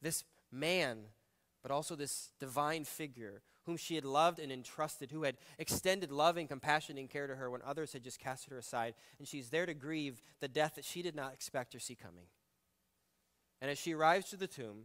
this 0.03 0.25
man, 0.53 0.99
but 1.63 1.71
also 1.71 1.97
this 1.97 2.31
divine 2.39 2.85
figure 2.85 3.43
whom 3.67 3.77
she 3.77 3.97
had 3.97 4.05
loved 4.05 4.39
and 4.39 4.51
entrusted, 4.51 5.11
who 5.11 5.25
had 5.25 5.37
extended 5.59 6.11
love 6.11 6.37
and 6.37 6.49
compassion 6.49 6.97
and 6.97 7.11
care 7.11 7.27
to 7.27 7.35
her 7.37 7.51
when 7.51 7.61
others 7.67 7.93
had 7.93 8.05
just 8.05 8.21
casted 8.21 8.53
her 8.53 8.59
aside. 8.59 8.95
And 9.19 9.27
she's 9.27 9.51
there 9.51 9.67
to 9.67 9.75
grieve 9.75 10.23
the 10.41 10.49
death 10.49 10.77
that 10.77 10.85
she 10.85 11.03
did 11.03 11.17
not 11.17 11.33
expect 11.33 11.75
or 11.75 11.81
see 11.81 11.97
coming. 11.97 12.27
And 13.61 13.71
as 13.71 13.79
she 13.79 13.95
arrives 13.95 14.31
to 14.31 14.37
the 14.37 14.47
tomb, 14.47 14.85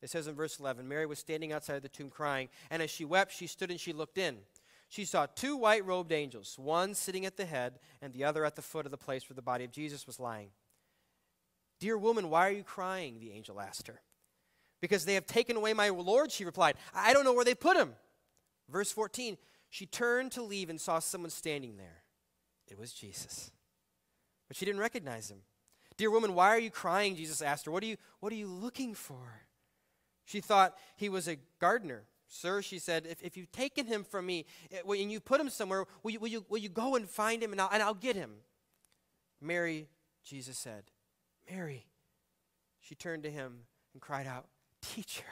it 0.00 0.10
says 0.10 0.26
in 0.26 0.34
verse 0.34 0.58
11 0.58 0.86
Mary 0.86 1.06
was 1.06 1.18
standing 1.18 1.52
outside 1.52 1.76
of 1.76 1.82
the 1.82 1.88
tomb 1.88 2.10
crying, 2.10 2.48
and 2.70 2.82
as 2.82 2.90
she 2.90 3.04
wept, 3.04 3.34
she 3.34 3.46
stood 3.46 3.70
and 3.70 3.80
she 3.80 3.92
looked 3.92 4.18
in. 4.18 4.38
She 4.88 5.04
saw 5.06 5.26
two 5.26 5.56
white 5.56 5.86
robed 5.86 6.12
angels, 6.12 6.56
one 6.58 6.94
sitting 6.94 7.24
at 7.24 7.38
the 7.38 7.46
head 7.46 7.78
and 8.02 8.12
the 8.12 8.24
other 8.24 8.44
at 8.44 8.56
the 8.56 8.62
foot 8.62 8.84
of 8.84 8.92
the 8.92 8.98
place 8.98 9.28
where 9.28 9.34
the 9.34 9.40
body 9.40 9.64
of 9.64 9.72
Jesus 9.72 10.06
was 10.06 10.20
lying. 10.20 10.48
Dear 11.80 11.96
woman, 11.96 12.28
why 12.28 12.46
are 12.46 12.52
you 12.52 12.62
crying? 12.62 13.18
The 13.18 13.32
angel 13.32 13.58
asked 13.58 13.88
her. 13.88 14.02
Because 14.82 15.04
they 15.04 15.14
have 15.14 15.26
taken 15.26 15.56
away 15.56 15.72
my 15.72 15.88
Lord, 15.88 16.30
she 16.30 16.44
replied. 16.44 16.76
I 16.94 17.12
don't 17.12 17.24
know 17.24 17.32
where 17.32 17.44
they 17.44 17.54
put 17.54 17.76
him. 17.76 17.94
Verse 18.72 18.90
14, 18.90 19.36
she 19.68 19.86
turned 19.86 20.32
to 20.32 20.42
leave 20.42 20.70
and 20.70 20.80
saw 20.80 20.98
someone 20.98 21.30
standing 21.30 21.76
there. 21.76 22.02
It 22.66 22.78
was 22.78 22.92
Jesus. 22.92 23.50
But 24.48 24.56
she 24.56 24.64
didn't 24.64 24.80
recognize 24.80 25.30
him. 25.30 25.42
Dear 25.98 26.10
woman, 26.10 26.34
why 26.34 26.48
are 26.48 26.58
you 26.58 26.70
crying? 26.70 27.14
Jesus 27.14 27.42
asked 27.42 27.66
her. 27.66 27.70
What 27.70 27.82
are 27.82 27.86
you, 27.86 27.96
what 28.20 28.32
are 28.32 28.36
you 28.36 28.48
looking 28.48 28.94
for? 28.94 29.42
She 30.24 30.40
thought 30.40 30.76
he 30.96 31.10
was 31.10 31.28
a 31.28 31.36
gardener. 31.60 32.04
Sir, 32.26 32.62
she 32.62 32.78
said, 32.78 33.06
if, 33.06 33.22
if 33.22 33.36
you've 33.36 33.52
taken 33.52 33.86
him 33.86 34.04
from 34.04 34.24
me 34.24 34.46
and 34.70 34.88
eh, 34.88 34.94
you 34.94 35.20
put 35.20 35.38
him 35.38 35.50
somewhere, 35.50 35.84
will 36.02 36.12
you, 36.12 36.20
will, 36.20 36.28
you, 36.28 36.46
will 36.48 36.58
you 36.58 36.70
go 36.70 36.96
and 36.96 37.08
find 37.08 37.42
him 37.42 37.52
and 37.52 37.60
I'll, 37.60 37.68
and 37.70 37.82
I'll 37.82 37.92
get 37.92 38.16
him? 38.16 38.30
Mary, 39.38 39.88
Jesus 40.24 40.56
said, 40.56 40.84
Mary. 41.50 41.86
She 42.80 42.94
turned 42.94 43.24
to 43.24 43.30
him 43.30 43.66
and 43.92 44.00
cried 44.00 44.26
out, 44.26 44.46
Teacher. 44.80 45.24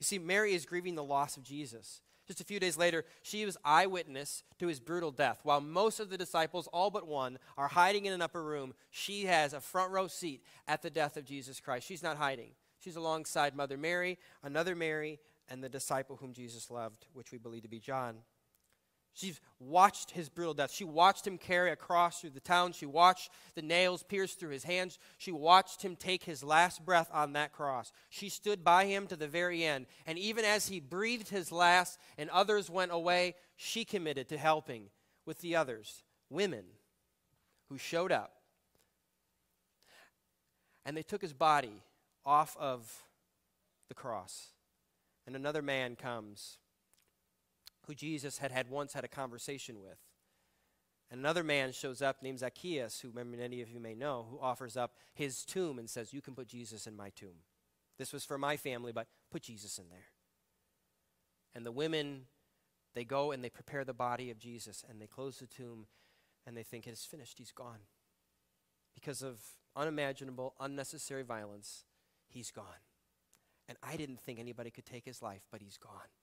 You 0.00 0.04
see, 0.04 0.18
Mary 0.18 0.54
is 0.54 0.66
grieving 0.66 0.94
the 0.94 1.04
loss 1.04 1.36
of 1.36 1.44
Jesus. 1.44 2.00
Just 2.26 2.40
a 2.40 2.44
few 2.44 2.60
days 2.60 2.78
later, 2.78 3.04
she 3.22 3.44
was 3.44 3.56
eyewitness 3.64 4.44
to 4.60 4.68
his 4.68 4.80
brutal 4.80 5.10
death. 5.10 5.40
While 5.42 5.60
most 5.60 6.00
of 6.00 6.10
the 6.10 6.18
disciples, 6.18 6.68
all 6.72 6.90
but 6.90 7.06
one, 7.06 7.38
are 7.58 7.68
hiding 7.68 8.06
in 8.06 8.12
an 8.12 8.22
upper 8.22 8.42
room, 8.42 8.72
she 8.90 9.24
has 9.24 9.52
a 9.52 9.60
front 9.60 9.90
row 9.90 10.06
seat 10.06 10.42
at 10.68 10.80
the 10.80 10.90
death 10.90 11.16
of 11.16 11.24
Jesus 11.24 11.60
Christ. 11.60 11.86
She's 11.86 12.02
not 12.02 12.16
hiding. 12.16 12.52
She's 12.78 12.96
alongside 12.96 13.54
Mother 13.54 13.76
Mary, 13.76 14.18
another 14.42 14.74
Mary, 14.74 15.18
and 15.48 15.62
the 15.62 15.68
disciple 15.68 16.16
whom 16.16 16.32
Jesus 16.32 16.70
loved, 16.70 17.04
which 17.12 17.32
we 17.32 17.38
believe 17.38 17.62
to 17.62 17.68
be 17.68 17.80
John. 17.80 18.18
She's 19.12 19.40
watched 19.58 20.12
his 20.12 20.28
brutal 20.28 20.54
death. 20.54 20.72
She 20.72 20.84
watched 20.84 21.26
him 21.26 21.36
carry 21.36 21.70
a 21.70 21.76
cross 21.76 22.20
through 22.20 22.30
the 22.30 22.40
town. 22.40 22.72
She 22.72 22.86
watched 22.86 23.30
the 23.54 23.62
nails 23.62 24.02
pierce 24.02 24.34
through 24.34 24.50
his 24.50 24.64
hands. 24.64 24.98
She 25.18 25.32
watched 25.32 25.82
him 25.82 25.96
take 25.96 26.24
his 26.24 26.44
last 26.44 26.84
breath 26.84 27.10
on 27.12 27.32
that 27.32 27.52
cross. 27.52 27.92
She 28.08 28.28
stood 28.28 28.62
by 28.64 28.86
him 28.86 29.06
to 29.08 29.16
the 29.16 29.26
very 29.26 29.64
end. 29.64 29.86
And 30.06 30.18
even 30.18 30.44
as 30.44 30.68
he 30.68 30.80
breathed 30.80 31.28
his 31.28 31.50
last 31.50 31.98
and 32.16 32.30
others 32.30 32.70
went 32.70 32.92
away, 32.92 33.34
she 33.56 33.84
committed 33.84 34.28
to 34.28 34.38
helping 34.38 34.90
with 35.26 35.40
the 35.40 35.56
others, 35.56 36.02
women 36.30 36.64
who 37.68 37.78
showed 37.78 38.12
up 38.12 38.32
And 40.86 40.96
they 40.96 41.02
took 41.02 41.22
his 41.22 41.34
body 41.34 41.82
off 42.24 42.56
of 42.58 43.04
the 43.88 43.94
cross. 43.94 44.48
And 45.26 45.36
another 45.36 45.62
man 45.62 45.94
comes 45.94 46.58
who 47.90 47.94
Jesus 47.96 48.38
had, 48.38 48.52
had 48.52 48.70
once 48.70 48.92
had 48.92 49.02
a 49.02 49.08
conversation 49.08 49.80
with. 49.80 49.98
And 51.10 51.18
another 51.18 51.42
man 51.42 51.72
shows 51.72 52.00
up 52.00 52.22
named 52.22 52.38
Zacchaeus, 52.38 53.00
who 53.00 53.10
many 53.12 53.62
of 53.62 53.68
you 53.68 53.80
may 53.80 53.96
know, 53.96 54.28
who 54.30 54.38
offers 54.38 54.76
up 54.76 54.92
his 55.12 55.44
tomb 55.44 55.76
and 55.76 55.90
says, 55.90 56.12
You 56.12 56.20
can 56.20 56.36
put 56.36 56.46
Jesus 56.46 56.86
in 56.86 56.96
my 56.96 57.10
tomb. 57.10 57.42
This 57.98 58.12
was 58.12 58.24
for 58.24 58.38
my 58.38 58.56
family, 58.56 58.92
but 58.92 59.08
put 59.32 59.42
Jesus 59.42 59.76
in 59.76 59.88
there. 59.90 60.06
And 61.52 61.66
the 61.66 61.72
women, 61.72 62.26
they 62.94 63.04
go 63.04 63.32
and 63.32 63.42
they 63.42 63.50
prepare 63.50 63.84
the 63.84 63.92
body 63.92 64.30
of 64.30 64.38
Jesus 64.38 64.84
and 64.88 65.02
they 65.02 65.08
close 65.08 65.40
the 65.40 65.48
tomb 65.48 65.86
and 66.46 66.56
they 66.56 66.62
think 66.62 66.86
it 66.86 66.92
is 66.92 67.04
finished. 67.04 67.38
He's 67.38 67.50
gone. 67.50 67.80
Because 68.94 69.20
of 69.20 69.40
unimaginable, 69.74 70.54
unnecessary 70.60 71.24
violence, 71.24 71.86
he's 72.28 72.52
gone. 72.52 72.84
And 73.68 73.76
I 73.82 73.96
didn't 73.96 74.20
think 74.20 74.38
anybody 74.38 74.70
could 74.70 74.86
take 74.86 75.04
his 75.04 75.22
life, 75.22 75.42
but 75.50 75.60
he's 75.60 75.76
gone 75.76 76.19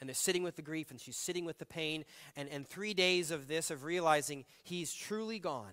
and 0.00 0.08
they're 0.08 0.14
sitting 0.14 0.42
with 0.42 0.56
the 0.56 0.62
grief 0.62 0.90
and 0.90 1.00
she's 1.00 1.16
sitting 1.16 1.44
with 1.44 1.58
the 1.58 1.66
pain. 1.66 2.04
And, 2.36 2.48
and 2.48 2.66
three 2.66 2.94
days 2.94 3.30
of 3.30 3.48
this 3.48 3.70
of 3.70 3.84
realizing 3.84 4.44
he's 4.62 4.92
truly 4.92 5.38
gone. 5.38 5.72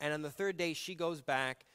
And 0.00 0.14
on 0.14 0.22
the 0.22 0.30
third 0.30 0.56
day 0.56 0.72
she 0.72 0.94
goes 0.94 1.20
back 1.20 1.66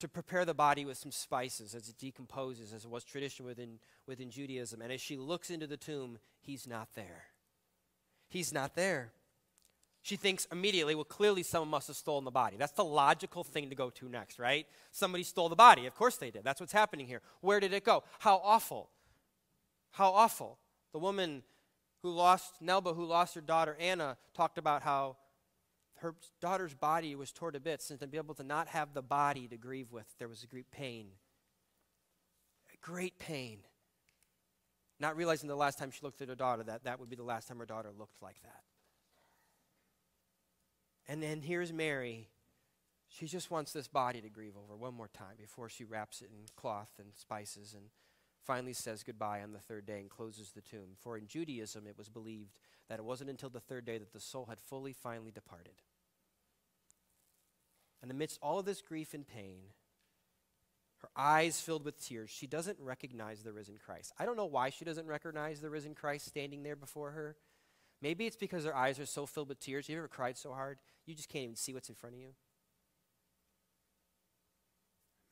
to 0.00 0.08
prepare 0.08 0.44
the 0.44 0.54
body 0.54 0.84
with 0.84 0.98
some 0.98 1.12
spices 1.12 1.74
as 1.74 1.88
it 1.88 1.98
decomposes 1.98 2.72
as 2.72 2.84
it 2.84 2.90
was 2.90 3.04
tradition 3.04 3.46
within, 3.46 3.78
within 4.06 4.30
judaism. 4.30 4.80
And 4.80 4.92
as 4.92 5.00
she 5.00 5.16
looks 5.16 5.50
into 5.50 5.66
the 5.66 5.76
tomb 5.76 6.18
he's 6.40 6.66
not 6.66 6.88
there. 6.94 7.24
He's 8.28 8.52
not 8.52 8.74
there. 8.74 9.12
She 10.02 10.16
thinks 10.16 10.46
immediately 10.52 10.94
well 10.94 11.04
clearly 11.04 11.42
someone 11.42 11.68
must 11.68 11.88
have 11.88 11.96
stolen 11.96 12.24
the 12.24 12.30
body. 12.30 12.56
That's 12.56 12.72
the 12.72 12.84
logical 12.84 13.44
thing 13.44 13.68
to 13.70 13.74
go 13.74 13.90
to 13.90 14.08
next 14.08 14.38
right? 14.38 14.66
Somebody 14.90 15.24
stole 15.24 15.50
the 15.50 15.56
body. 15.56 15.84
Of 15.86 15.94
course 15.94 16.16
they 16.16 16.30
did. 16.30 16.44
That's 16.44 16.60
what's 16.60 16.72
happening 16.72 17.06
here. 17.06 17.20
Where 17.40 17.60
did 17.60 17.74
it 17.74 17.84
go? 17.84 18.04
How 18.20 18.40
awful. 18.42 18.88
How 19.90 20.12
awful 20.12 20.58
the 20.96 21.00
woman 21.00 21.42
who 22.02 22.10
lost, 22.10 22.54
Nelba, 22.64 22.96
who 22.96 23.04
lost 23.04 23.34
her 23.34 23.42
daughter 23.42 23.76
Ana, 23.78 24.16
talked 24.32 24.56
about 24.56 24.80
how 24.80 25.18
her 25.96 26.14
daughter's 26.40 26.72
body 26.72 27.14
was 27.14 27.32
torn 27.32 27.52
to 27.52 27.60
bits, 27.60 27.90
and 27.90 28.00
to 28.00 28.06
be 28.06 28.16
able 28.16 28.34
to 28.34 28.42
not 28.42 28.68
have 28.68 28.94
the 28.94 29.02
body 29.02 29.46
to 29.48 29.58
grieve 29.58 29.92
with, 29.92 30.06
there 30.18 30.26
was 30.26 30.42
a 30.42 30.46
great 30.46 30.70
pain. 30.70 31.08
A 32.72 32.78
great 32.80 33.18
pain. 33.18 33.58
Not 34.98 35.18
realizing 35.18 35.50
the 35.50 35.54
last 35.54 35.78
time 35.78 35.90
she 35.90 36.00
looked 36.00 36.22
at 36.22 36.30
her 36.30 36.34
daughter, 36.34 36.62
that 36.62 36.84
that 36.84 36.98
would 36.98 37.10
be 37.10 37.16
the 37.16 37.22
last 37.22 37.46
time 37.46 37.58
her 37.58 37.66
daughter 37.66 37.90
looked 37.98 38.22
like 38.22 38.40
that. 38.42 38.62
And 41.06 41.22
then 41.22 41.42
here's 41.42 41.74
Mary. 41.74 42.30
She 43.10 43.26
just 43.26 43.50
wants 43.50 43.70
this 43.70 43.86
body 43.86 44.22
to 44.22 44.30
grieve 44.30 44.54
over 44.56 44.74
one 44.74 44.94
more 44.94 45.08
time 45.08 45.36
before 45.38 45.68
she 45.68 45.84
wraps 45.84 46.22
it 46.22 46.30
in 46.32 46.46
cloth 46.56 46.92
and 46.98 47.08
spices 47.14 47.74
and 47.74 47.90
finally 48.46 48.72
says 48.72 49.02
goodbye 49.02 49.42
on 49.42 49.52
the 49.52 49.58
third 49.58 49.86
day 49.86 49.98
and 49.98 50.08
closes 50.08 50.50
the 50.50 50.60
tomb. 50.60 50.94
For 51.00 51.18
in 51.18 51.26
Judaism, 51.26 51.86
it 51.86 51.98
was 51.98 52.08
believed 52.08 52.58
that 52.88 52.98
it 52.98 53.04
wasn't 53.04 53.30
until 53.30 53.50
the 53.50 53.60
third 53.60 53.84
day 53.84 53.98
that 53.98 54.12
the 54.12 54.20
soul 54.20 54.46
had 54.48 54.60
fully, 54.60 54.92
finally 54.92 55.32
departed. 55.32 55.74
And 58.02 58.10
amidst 58.10 58.38
all 58.40 58.58
of 58.58 58.66
this 58.66 58.82
grief 58.82 59.14
and 59.14 59.26
pain, 59.26 59.60
her 60.98 61.08
eyes 61.16 61.60
filled 61.60 61.84
with 61.84 62.04
tears, 62.04 62.30
she 62.30 62.46
doesn't 62.46 62.78
recognize 62.80 63.42
the 63.42 63.52
risen 63.52 63.76
Christ. 63.84 64.12
I 64.18 64.24
don't 64.24 64.36
know 64.36 64.46
why 64.46 64.70
she 64.70 64.84
doesn't 64.84 65.06
recognize 65.06 65.60
the 65.60 65.70
risen 65.70 65.94
Christ 65.94 66.26
standing 66.26 66.62
there 66.62 66.76
before 66.76 67.10
her. 67.10 67.36
Maybe 68.00 68.26
it's 68.26 68.36
because 68.36 68.64
her 68.64 68.76
eyes 68.76 68.98
are 69.00 69.06
so 69.06 69.26
filled 69.26 69.48
with 69.48 69.58
tears. 69.58 69.88
You 69.88 69.98
ever 69.98 70.08
cried 70.08 70.36
so 70.36 70.52
hard 70.52 70.78
you 71.06 71.14
just 71.14 71.28
can't 71.28 71.44
even 71.44 71.56
see 71.56 71.72
what's 71.72 71.88
in 71.88 71.94
front 71.94 72.14
of 72.14 72.20
you? 72.20 72.28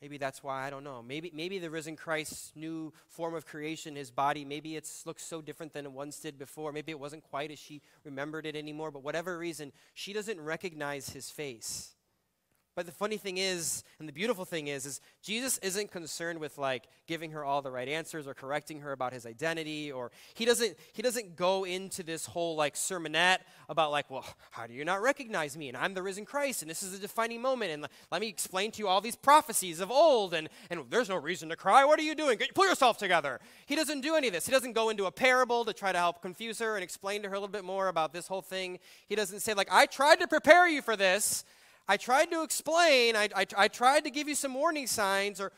Maybe 0.05 0.19
that's 0.19 0.43
why, 0.43 0.67
I 0.67 0.69
don't 0.69 0.83
know. 0.83 1.01
Maybe, 1.01 1.31
maybe 1.33 1.57
the 1.57 1.71
risen 1.71 1.95
Christ's 1.95 2.51
new 2.53 2.93
form 3.07 3.33
of 3.33 3.47
creation, 3.47 3.95
his 3.95 4.11
body, 4.11 4.45
maybe 4.45 4.75
it 4.75 4.87
looks 5.03 5.23
so 5.23 5.41
different 5.41 5.73
than 5.73 5.85
it 5.85 5.91
once 5.91 6.19
did 6.19 6.37
before. 6.37 6.71
Maybe 6.71 6.91
it 6.91 6.99
wasn't 6.99 7.23
quite 7.23 7.49
as 7.49 7.57
she 7.57 7.81
remembered 8.03 8.45
it 8.45 8.55
anymore. 8.55 8.91
But 8.91 9.01
whatever 9.01 9.35
reason, 9.35 9.71
she 9.95 10.13
doesn't 10.13 10.39
recognize 10.39 11.09
his 11.09 11.31
face. 11.31 11.94
But 12.75 12.85
the 12.85 12.91
funny 12.91 13.15
thing 13.15 13.37
is, 13.37 13.85
and 13.99 14.07
the 14.07 14.13
beautiful 14.13 14.43
thing 14.43 14.67
is, 14.67 14.85
is 14.85 14.99
Jesus 15.23 15.57
isn't 15.59 15.91
concerned 15.91 16.39
with 16.39 16.57
like 16.57 16.83
giving 17.07 17.31
her 17.31 17.45
all 17.45 17.61
the 17.61 17.71
right 17.71 17.87
answers 17.87 18.27
or 18.27 18.33
correcting 18.33 18.81
her 18.81 18.91
about 18.91 19.13
his 19.13 19.25
identity, 19.25 19.93
or 19.93 20.11
he 20.33 20.43
doesn't 20.43 20.75
he 20.91 21.01
doesn't 21.01 21.37
go 21.37 21.63
into 21.63 22.03
this 22.03 22.25
whole 22.25 22.57
like 22.57 22.75
sermonette 22.75 23.39
about 23.69 23.91
like, 23.91 24.11
well, 24.11 24.25
how 24.51 24.67
do 24.67 24.73
you 24.73 24.83
not 24.83 25.01
recognize 25.01 25.55
me? 25.55 25.69
And 25.69 25.77
I'm 25.77 25.93
the 25.93 26.03
risen 26.03 26.25
Christ, 26.25 26.61
and 26.63 26.69
this 26.69 26.83
is 26.83 26.93
a 26.93 26.99
defining 26.99 27.41
moment, 27.41 27.71
and 27.71 27.87
let 28.11 28.19
me 28.19 28.27
explain 28.27 28.71
to 28.71 28.79
you 28.79 28.89
all 28.89 28.99
these 28.99 29.15
prophecies 29.15 29.79
of 29.79 29.89
old, 29.89 30.33
and 30.33 30.49
and 30.69 30.83
there's 30.89 31.07
no 31.07 31.15
reason 31.15 31.47
to 31.49 31.55
cry. 31.55 31.85
What 31.85 31.97
are 31.97 32.03
you 32.03 32.13
doing? 32.13 32.37
Pull 32.53 32.67
yourself 32.67 32.97
together. 32.97 33.39
He 33.67 33.77
doesn't 33.77 34.01
do 34.01 34.15
any 34.15 34.27
of 34.27 34.33
this. 34.33 34.45
He 34.45 34.51
doesn't 34.51 34.73
go 34.73 34.89
into 34.89 35.05
a 35.05 35.11
parable 35.11 35.63
to 35.63 35.71
try 35.71 35.93
to 35.93 35.97
help 35.97 36.21
confuse 36.21 36.59
her 36.59 36.75
and 36.75 36.83
explain 36.83 37.23
to 37.23 37.29
her 37.29 37.35
a 37.35 37.39
little 37.39 37.47
bit 37.47 37.63
more 37.63 37.87
about 37.87 38.11
this 38.11 38.27
whole 38.27 38.41
thing. 38.41 38.79
He 39.07 39.15
doesn't 39.15 39.39
say 39.39 39.53
like, 39.53 39.69
I 39.71 39.85
tried 39.85 40.19
to 40.19 40.27
prepare 40.27 40.67
you 40.67 40.81
for 40.81 40.97
this. 40.97 41.45
I 41.87 41.97
tried 41.97 42.31
to 42.31 42.43
explain, 42.43 43.15
I, 43.15 43.29
I, 43.35 43.45
I 43.57 43.67
tried 43.67 44.05
to 44.05 44.09
give 44.09 44.27
you 44.27 44.35
some 44.35 44.53
warning 44.53 44.87
signs, 44.87 45.39
or 45.39 45.51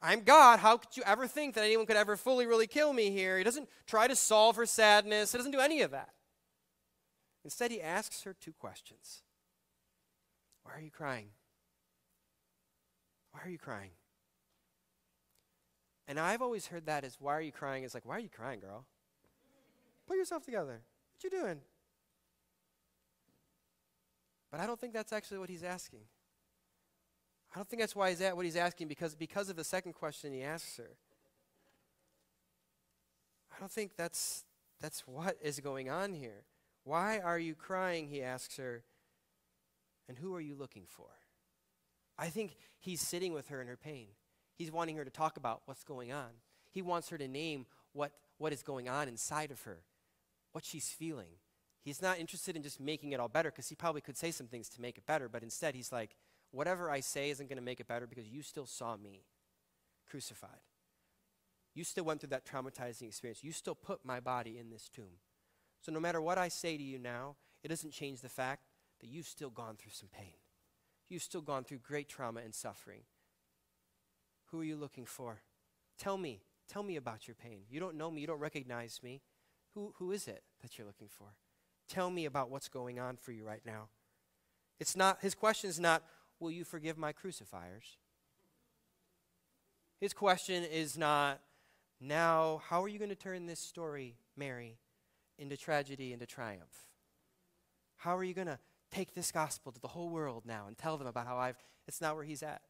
I'm 0.00 0.22
God. 0.22 0.58
How 0.58 0.78
could 0.78 0.96
you 0.96 1.02
ever 1.04 1.26
think 1.26 1.54
that 1.54 1.64
anyone 1.64 1.86
could 1.86 1.96
ever 1.96 2.16
fully, 2.16 2.46
really 2.46 2.66
kill 2.66 2.92
me 2.92 3.10
here? 3.10 3.36
He 3.38 3.44
doesn't 3.44 3.68
try 3.86 4.06
to 4.06 4.16
solve 4.16 4.56
her 4.56 4.66
sadness, 4.66 5.32
he 5.32 5.38
doesn't 5.38 5.52
do 5.52 5.60
any 5.60 5.82
of 5.82 5.90
that. 5.90 6.10
Instead, 7.44 7.70
he 7.70 7.82
asks 7.82 8.22
her 8.22 8.34
two 8.34 8.52
questions 8.52 9.22
Why 10.62 10.72
are 10.76 10.80
you 10.80 10.90
crying? 10.90 11.28
Why 13.32 13.40
are 13.44 13.50
you 13.50 13.58
crying? 13.58 13.90
And 16.06 16.20
I've 16.20 16.42
always 16.42 16.66
heard 16.66 16.86
that 16.86 17.04
as 17.04 17.16
why 17.18 17.34
are 17.34 17.40
you 17.40 17.52
crying? 17.52 17.84
It's 17.84 17.94
like, 17.94 18.06
why 18.06 18.16
are 18.16 18.20
you 18.20 18.28
crying, 18.28 18.60
girl? 18.60 18.84
Put 20.06 20.16
yourself 20.16 20.44
together. 20.44 20.82
What 21.12 21.24
you 21.24 21.30
doing? 21.30 21.60
But 24.54 24.62
I 24.62 24.66
don't 24.66 24.78
think 24.78 24.92
that's 24.92 25.12
actually 25.12 25.38
what 25.38 25.50
he's 25.50 25.64
asking. 25.64 25.98
I 27.52 27.58
don't 27.58 27.68
think 27.68 27.82
that's 27.82 27.96
why 27.96 28.10
he's 28.10 28.20
at 28.20 28.36
what 28.36 28.44
he's 28.44 28.54
asking 28.54 28.86
because, 28.86 29.16
because 29.16 29.48
of 29.48 29.56
the 29.56 29.64
second 29.64 29.94
question 29.94 30.32
he 30.32 30.44
asks 30.44 30.76
her. 30.76 30.90
I 33.52 33.58
don't 33.58 33.72
think 33.72 33.96
that's, 33.96 34.44
that's 34.80 35.00
what 35.08 35.38
is 35.42 35.58
going 35.58 35.90
on 35.90 36.12
here. 36.12 36.44
Why 36.84 37.18
are 37.18 37.36
you 37.36 37.56
crying? 37.56 38.06
He 38.06 38.22
asks 38.22 38.56
her. 38.58 38.84
And 40.08 40.16
who 40.16 40.32
are 40.36 40.40
you 40.40 40.54
looking 40.54 40.84
for? 40.86 41.08
I 42.16 42.28
think 42.28 42.54
he's 42.78 43.00
sitting 43.00 43.32
with 43.32 43.48
her 43.48 43.60
in 43.60 43.66
her 43.66 43.76
pain. 43.76 44.06
He's 44.54 44.70
wanting 44.70 44.94
her 44.98 45.04
to 45.04 45.10
talk 45.10 45.36
about 45.36 45.62
what's 45.64 45.82
going 45.82 46.12
on. 46.12 46.30
He 46.70 46.80
wants 46.80 47.08
her 47.08 47.18
to 47.18 47.26
name 47.26 47.66
what, 47.92 48.12
what 48.38 48.52
is 48.52 48.62
going 48.62 48.88
on 48.88 49.08
inside 49.08 49.50
of 49.50 49.62
her, 49.62 49.78
what 50.52 50.64
she's 50.64 50.90
feeling. 50.90 51.40
He's 51.84 52.00
not 52.00 52.18
interested 52.18 52.56
in 52.56 52.62
just 52.62 52.80
making 52.80 53.12
it 53.12 53.20
all 53.20 53.28
better 53.28 53.50
because 53.50 53.68
he 53.68 53.74
probably 53.74 54.00
could 54.00 54.16
say 54.16 54.30
some 54.30 54.46
things 54.46 54.70
to 54.70 54.80
make 54.80 54.96
it 54.96 55.06
better, 55.06 55.28
but 55.28 55.42
instead 55.42 55.74
he's 55.74 55.92
like, 55.92 56.16
whatever 56.50 56.90
I 56.90 57.00
say 57.00 57.28
isn't 57.28 57.48
going 57.48 57.58
to 57.58 57.62
make 57.62 57.78
it 57.78 57.86
better 57.86 58.06
because 58.06 58.26
you 58.26 58.42
still 58.42 58.64
saw 58.64 58.96
me 58.96 59.24
crucified. 60.08 60.62
You 61.74 61.84
still 61.84 62.04
went 62.04 62.20
through 62.20 62.30
that 62.30 62.46
traumatizing 62.46 63.08
experience. 63.08 63.44
You 63.44 63.52
still 63.52 63.74
put 63.74 64.04
my 64.04 64.18
body 64.18 64.58
in 64.58 64.70
this 64.70 64.88
tomb. 64.88 65.18
So 65.82 65.92
no 65.92 66.00
matter 66.00 66.22
what 66.22 66.38
I 66.38 66.48
say 66.48 66.78
to 66.78 66.82
you 66.82 66.98
now, 66.98 67.36
it 67.62 67.68
doesn't 67.68 67.92
change 67.92 68.20
the 68.20 68.28
fact 68.28 68.62
that 69.00 69.08
you've 69.08 69.26
still 69.26 69.50
gone 69.50 69.76
through 69.76 69.92
some 69.92 70.08
pain. 70.08 70.34
You've 71.08 71.22
still 71.22 71.42
gone 71.42 71.64
through 71.64 71.78
great 71.78 72.08
trauma 72.08 72.40
and 72.40 72.54
suffering. 72.54 73.02
Who 74.46 74.60
are 74.60 74.64
you 74.64 74.76
looking 74.76 75.04
for? 75.04 75.42
Tell 75.98 76.16
me. 76.16 76.40
Tell 76.66 76.82
me 76.82 76.96
about 76.96 77.28
your 77.28 77.34
pain. 77.34 77.64
You 77.68 77.80
don't 77.80 77.96
know 77.96 78.10
me. 78.10 78.22
You 78.22 78.26
don't 78.26 78.40
recognize 78.40 79.00
me. 79.02 79.20
Who, 79.74 79.92
who 79.98 80.12
is 80.12 80.28
it 80.28 80.44
that 80.62 80.78
you're 80.78 80.86
looking 80.86 81.08
for? 81.08 81.34
Tell 81.88 82.10
me 82.10 82.24
about 82.24 82.50
what's 82.50 82.68
going 82.68 82.98
on 82.98 83.16
for 83.16 83.32
you 83.32 83.44
right 83.44 83.62
now. 83.64 83.88
It's 84.80 84.96
not, 84.96 85.20
his 85.20 85.34
question 85.34 85.70
is 85.70 85.78
not, 85.78 86.02
will 86.40 86.50
you 86.50 86.64
forgive 86.64 86.98
my 86.98 87.12
crucifiers? 87.12 87.96
His 90.00 90.12
question 90.12 90.64
is 90.64 90.98
not, 90.98 91.40
now, 92.00 92.62
how 92.68 92.82
are 92.82 92.88
you 92.88 92.98
going 92.98 93.10
to 93.10 93.14
turn 93.14 93.46
this 93.46 93.60
story, 93.60 94.16
Mary, 94.36 94.78
into 95.38 95.56
tragedy, 95.56 96.12
into 96.12 96.26
triumph? 96.26 96.88
How 97.96 98.16
are 98.16 98.24
you 98.24 98.34
going 98.34 98.48
to 98.48 98.58
take 98.94 99.14
this 99.14 99.32
gospel 99.32 99.72
to 99.72 99.80
the 99.80 99.88
whole 99.88 100.08
world 100.08 100.44
now 100.46 100.64
and 100.68 100.78
tell 100.78 100.96
them 100.96 101.06
about 101.06 101.26
how 101.26 101.36
I've. 101.36 101.56
It's 101.88 102.00
not 102.00 102.14
where 102.14 102.24
he's 102.24 102.42
at. 102.42 102.62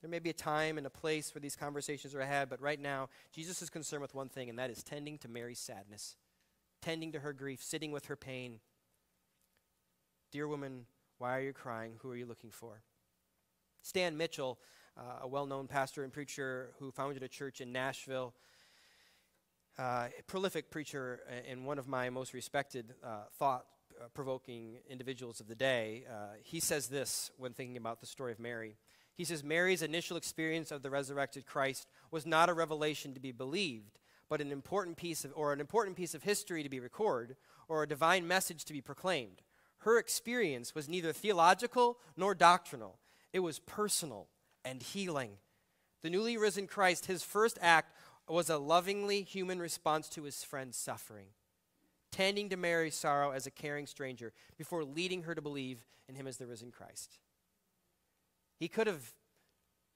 There 0.00 0.10
may 0.10 0.18
be 0.18 0.30
a 0.30 0.34
time 0.34 0.78
and 0.78 0.86
a 0.86 0.90
place 0.90 1.34
where 1.34 1.40
these 1.40 1.56
conversations 1.56 2.14
are 2.14 2.22
had, 2.22 2.48
but 2.48 2.60
right 2.60 2.80
now, 2.80 3.08
Jesus 3.32 3.62
is 3.62 3.70
concerned 3.70 4.02
with 4.02 4.14
one 4.14 4.28
thing, 4.28 4.48
and 4.48 4.58
that 4.58 4.70
is 4.70 4.82
tending 4.82 5.18
to 5.18 5.28
Mary's 5.28 5.58
sadness 5.58 6.16
tending 6.80 7.12
to 7.12 7.20
her 7.20 7.32
grief, 7.32 7.62
sitting 7.62 7.92
with 7.92 8.06
her 8.06 8.16
pain. 8.16 8.60
Dear 10.32 10.48
woman, 10.48 10.86
why 11.18 11.36
are 11.36 11.40
you 11.40 11.52
crying? 11.52 11.94
Who 12.02 12.10
are 12.10 12.16
you 12.16 12.26
looking 12.26 12.50
for? 12.50 12.82
Stan 13.82 14.16
Mitchell, 14.16 14.58
uh, 14.96 15.20
a 15.22 15.28
well 15.28 15.46
known 15.46 15.66
pastor 15.66 16.04
and 16.04 16.12
preacher 16.12 16.70
who 16.78 16.90
founded 16.90 17.22
a 17.22 17.28
church 17.28 17.60
in 17.60 17.72
Nashville, 17.72 18.34
uh, 19.78 20.08
prolific 20.26 20.70
preacher 20.70 21.20
and 21.48 21.64
one 21.64 21.78
of 21.78 21.88
my 21.88 22.10
most 22.10 22.34
respected 22.34 22.94
uh, 23.02 23.24
thought 23.38 23.64
provoking 24.14 24.78
individuals 24.88 25.40
of 25.40 25.48
the 25.48 25.54
day, 25.54 26.04
uh, 26.10 26.34
he 26.42 26.60
says 26.60 26.88
this 26.88 27.30
when 27.36 27.52
thinking 27.52 27.76
about 27.76 28.00
the 28.00 28.06
story 28.06 28.32
of 28.32 28.40
Mary. 28.40 28.76
He 29.14 29.24
says 29.24 29.44
Mary's 29.44 29.82
initial 29.82 30.16
experience 30.16 30.70
of 30.70 30.82
the 30.82 30.90
resurrected 30.90 31.46
Christ 31.46 31.86
was 32.10 32.24
not 32.24 32.48
a 32.48 32.54
revelation 32.54 33.14
to 33.14 33.20
be 33.20 33.32
believed, 33.32 33.99
but 34.30 34.40
an 34.40 34.52
important 34.52 34.96
piece 34.96 35.24
of, 35.24 35.32
or 35.34 35.52
an 35.52 35.60
important 35.60 35.96
piece 35.96 36.14
of 36.14 36.22
history 36.22 36.62
to 36.62 36.68
be 36.70 36.80
recorded, 36.80 37.36
or 37.68 37.82
a 37.82 37.88
divine 37.88 38.26
message 38.26 38.64
to 38.64 38.72
be 38.72 38.80
proclaimed. 38.80 39.42
Her 39.78 39.98
experience 39.98 40.74
was 40.74 40.88
neither 40.88 41.12
theological 41.12 41.98
nor 42.16 42.34
doctrinal. 42.34 42.98
It 43.32 43.40
was 43.40 43.58
personal 43.58 44.28
and 44.64 44.82
healing. 44.82 45.32
The 46.02 46.10
newly 46.10 46.36
risen 46.36 46.66
Christ, 46.66 47.06
his 47.06 47.22
first 47.22 47.58
act 47.60 47.94
was 48.28 48.48
a 48.48 48.58
lovingly 48.58 49.22
human 49.22 49.58
response 49.58 50.08
to 50.10 50.22
his 50.22 50.44
friend's 50.44 50.78
suffering, 50.78 51.26
tending 52.12 52.48
to 52.50 52.56
Mary's 52.56 52.94
sorrow 52.94 53.32
as 53.32 53.46
a 53.46 53.50
caring 53.50 53.86
stranger 53.86 54.32
before 54.56 54.84
leading 54.84 55.24
her 55.24 55.34
to 55.34 55.42
believe 55.42 55.84
in 56.08 56.14
him 56.14 56.26
as 56.26 56.36
the 56.36 56.46
risen 56.46 56.70
Christ. 56.70 57.18
He 58.56 58.68
could 58.68 58.86
have 58.86 59.12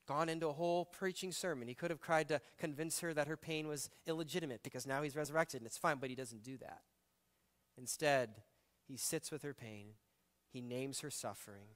gone 0.07 0.29
into 0.29 0.49
a 0.49 0.53
whole 0.53 0.85
preaching 0.85 1.33
sermon. 1.33 1.69
He 1.69 1.75
could 1.75 1.91
have 1.91 2.01
tried 2.01 2.29
to 2.29 2.41
convince 2.59 3.01
her 3.01 3.15
that 3.15 3.29
her 3.29 3.37
pain 3.37 3.69
was 3.69 3.91
illegitimate 4.07 4.63
because 4.63 4.87
now 4.87 5.03
he's 5.03 5.17
resurrected 5.17 5.61
and 5.61 5.67
it's 5.67 5.79
fine, 5.79 5.99
but 5.99 6.11
he 6.11 6.17
doesn't 6.17 6.43
do 6.43 6.57
that. 6.59 6.83
Instead, 7.77 8.31
he 8.87 8.97
sits 8.97 9.31
with 9.31 9.43
her 9.43 9.55
pain, 9.55 9.95
he 10.53 10.61
names 10.61 11.01
her 11.01 11.11
suffering. 11.11 11.69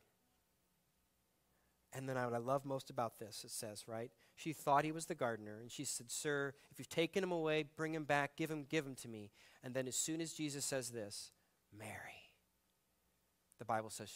And 1.92 2.08
then 2.08 2.16
what 2.16 2.34
I 2.34 2.38
love 2.38 2.66
most 2.66 2.90
about 2.90 3.18
this, 3.18 3.44
it 3.44 3.50
says, 3.50 3.84
right? 3.88 4.10
She 4.36 4.52
thought 4.52 4.84
he 4.84 4.92
was 4.92 5.06
the 5.06 5.14
gardener, 5.14 5.58
and 5.58 5.72
she 5.72 5.84
said, 5.84 6.10
Sir, 6.10 6.52
if 6.70 6.78
you've 6.78 6.88
taken 6.88 7.24
him 7.24 7.32
away, 7.32 7.64
bring 7.76 7.94
him 7.94 8.04
back, 8.04 8.36
give 8.36 8.50
him, 8.50 8.66
give 8.68 8.86
him 8.86 8.94
to 8.96 9.08
me. 9.08 9.30
And 9.64 9.72
then 9.72 9.88
as 9.88 9.96
soon 9.96 10.20
as 10.20 10.34
Jesus 10.34 10.66
says 10.66 10.90
this, 10.90 11.32
Mary, 11.76 12.30
the 13.58 13.64
Bible 13.64 13.90
says 13.90 14.10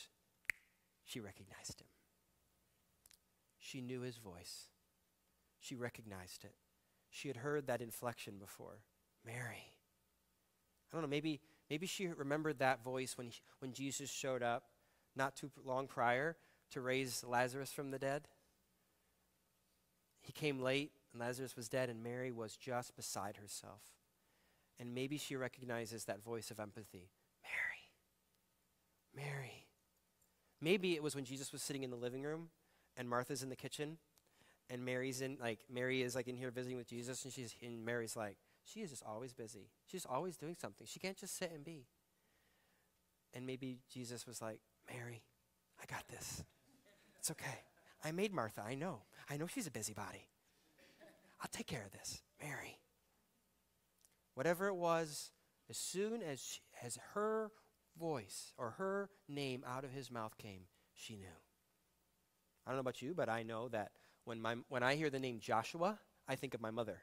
she 1.04 1.18
recognized 1.18 1.80
him. 1.80 1.86
She 3.62 3.80
knew 3.80 4.00
his 4.00 4.16
voice. 4.16 4.66
She 5.60 5.76
recognized 5.76 6.44
it. 6.44 6.54
She 7.10 7.28
had 7.28 7.36
heard 7.38 7.68
that 7.68 7.80
inflection 7.80 8.34
before. 8.38 8.82
Mary. 9.24 9.70
I 10.90 10.96
don't 10.96 11.02
know, 11.02 11.08
maybe, 11.08 11.40
maybe 11.70 11.86
she 11.86 12.08
remembered 12.08 12.58
that 12.58 12.82
voice 12.82 13.16
when, 13.16 13.28
he, 13.28 13.40
when 13.60 13.72
Jesus 13.72 14.10
showed 14.10 14.42
up 14.42 14.64
not 15.14 15.36
too 15.36 15.50
long 15.64 15.86
prior 15.86 16.36
to 16.72 16.80
raise 16.80 17.22
Lazarus 17.22 17.70
from 17.70 17.92
the 17.92 18.00
dead. 18.00 18.26
He 20.22 20.32
came 20.32 20.60
late, 20.60 20.90
and 21.12 21.20
Lazarus 21.20 21.54
was 21.54 21.68
dead, 21.68 21.88
and 21.88 22.02
Mary 22.02 22.32
was 22.32 22.56
just 22.56 22.96
beside 22.96 23.36
herself. 23.36 23.82
And 24.80 24.92
maybe 24.92 25.18
she 25.18 25.36
recognizes 25.36 26.06
that 26.06 26.24
voice 26.24 26.50
of 26.50 26.58
empathy 26.58 27.10
Mary. 29.14 29.28
Mary. 29.30 29.66
Maybe 30.60 30.94
it 30.94 31.02
was 31.02 31.14
when 31.14 31.24
Jesus 31.24 31.52
was 31.52 31.62
sitting 31.62 31.84
in 31.84 31.90
the 31.90 31.96
living 31.96 32.24
room 32.24 32.48
and 32.96 33.08
Martha's 33.08 33.42
in 33.42 33.48
the 33.48 33.56
kitchen, 33.56 33.98
and 34.70 34.84
Mary's 34.84 35.20
in 35.20 35.38
like 35.40 35.60
Mary 35.70 36.02
is 36.02 36.14
like 36.14 36.28
in 36.28 36.36
here 36.36 36.50
visiting 36.50 36.76
with 36.76 36.88
Jesus, 36.88 37.24
and 37.24 37.32
she's 37.32 37.54
and 37.62 37.84
Mary's 37.84 38.16
like 38.16 38.36
she 38.64 38.80
is 38.80 38.90
just 38.90 39.02
always 39.04 39.32
busy. 39.32 39.70
She's 39.86 40.06
always 40.06 40.36
doing 40.36 40.56
something. 40.60 40.86
She 40.86 41.00
can't 41.00 41.16
just 41.16 41.36
sit 41.36 41.50
and 41.52 41.64
be. 41.64 41.86
And 43.34 43.46
maybe 43.46 43.78
Jesus 43.90 44.26
was 44.26 44.42
like, 44.42 44.60
Mary, 44.92 45.22
I 45.80 45.86
got 45.86 46.06
this. 46.08 46.44
It's 47.18 47.30
okay. 47.30 47.60
I 48.04 48.12
made 48.12 48.32
Martha. 48.32 48.62
I 48.62 48.74
know. 48.74 49.02
I 49.30 49.36
know 49.36 49.46
she's 49.46 49.66
a 49.66 49.70
busybody. 49.70 50.28
I'll 51.40 51.50
take 51.50 51.66
care 51.66 51.84
of 51.84 51.92
this. 51.92 52.22
Mary. 52.40 52.78
Whatever 54.34 54.68
it 54.68 54.76
was, 54.76 55.30
as 55.68 55.76
soon 55.76 56.22
as, 56.22 56.40
she, 56.40 56.60
as 56.82 56.98
her 57.14 57.50
voice 57.98 58.52
or 58.56 58.70
her 58.70 59.10
name 59.28 59.64
out 59.66 59.84
of 59.84 59.92
his 59.92 60.10
mouth 60.10 60.36
came, 60.38 60.62
she 60.94 61.16
knew. 61.16 61.26
I 62.66 62.70
don't 62.70 62.76
know 62.76 62.80
about 62.80 63.02
you, 63.02 63.14
but 63.14 63.28
I 63.28 63.42
know 63.42 63.68
that 63.68 63.92
when, 64.24 64.40
my, 64.40 64.56
when 64.68 64.82
I 64.82 64.94
hear 64.94 65.10
the 65.10 65.18
name 65.18 65.40
Joshua, 65.40 65.98
I 66.28 66.36
think 66.36 66.54
of 66.54 66.60
my 66.60 66.70
mother. 66.70 66.98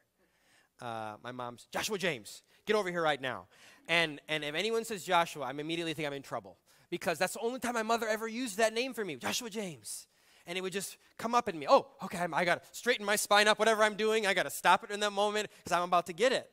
Uh, 0.82 1.16
my 1.22 1.32
mom's 1.32 1.68
Joshua 1.74 1.98
James, 1.98 2.42
get 2.66 2.76
over 2.76 2.90
here 2.90 3.02
right 3.02 3.20
now. 3.20 3.48
And, 3.90 4.22
and 4.30 4.44
if 4.46 4.56
anyone 4.56 4.86
says 4.86 5.04
Joshua, 5.04 5.46
I 5.46 5.52
immediately 5.52 5.94
think 5.94 6.08
I'm 6.08 6.14
in 6.14 6.22
trouble 6.22 6.58
because 6.90 7.20
that's 7.20 7.34
the 7.34 7.42
only 7.42 7.60
time 7.60 7.74
my 7.74 7.84
mother 7.84 8.08
ever 8.08 8.28
used 8.28 8.58
that 8.58 8.74
name 8.74 8.94
for 8.94 9.04
me, 9.04 9.18
Joshua 9.18 9.50
James. 9.50 10.08
And 10.48 10.58
it 10.58 10.62
would 10.62 10.74
just 10.74 10.98
come 11.18 11.36
up 11.36 11.50
in 11.50 11.60
me. 11.60 11.68
Oh, 11.70 11.88
okay, 12.04 12.26
I 12.32 12.46
got 12.46 12.64
to 12.64 12.70
straighten 12.72 13.06
my 13.06 13.18
spine 13.18 13.48
up, 13.48 13.60
whatever 13.60 13.84
I'm 13.84 13.96
doing. 13.96 14.26
I 14.26 14.34
got 14.34 14.44
to 14.44 14.50
stop 14.50 14.84
it 14.84 14.90
in 14.90 15.00
that 15.02 15.12
moment 15.12 15.50
because 15.58 15.78
I'm 15.78 15.84
about 15.84 16.08
to 16.08 16.14
get 16.14 16.32
it. 16.32 16.50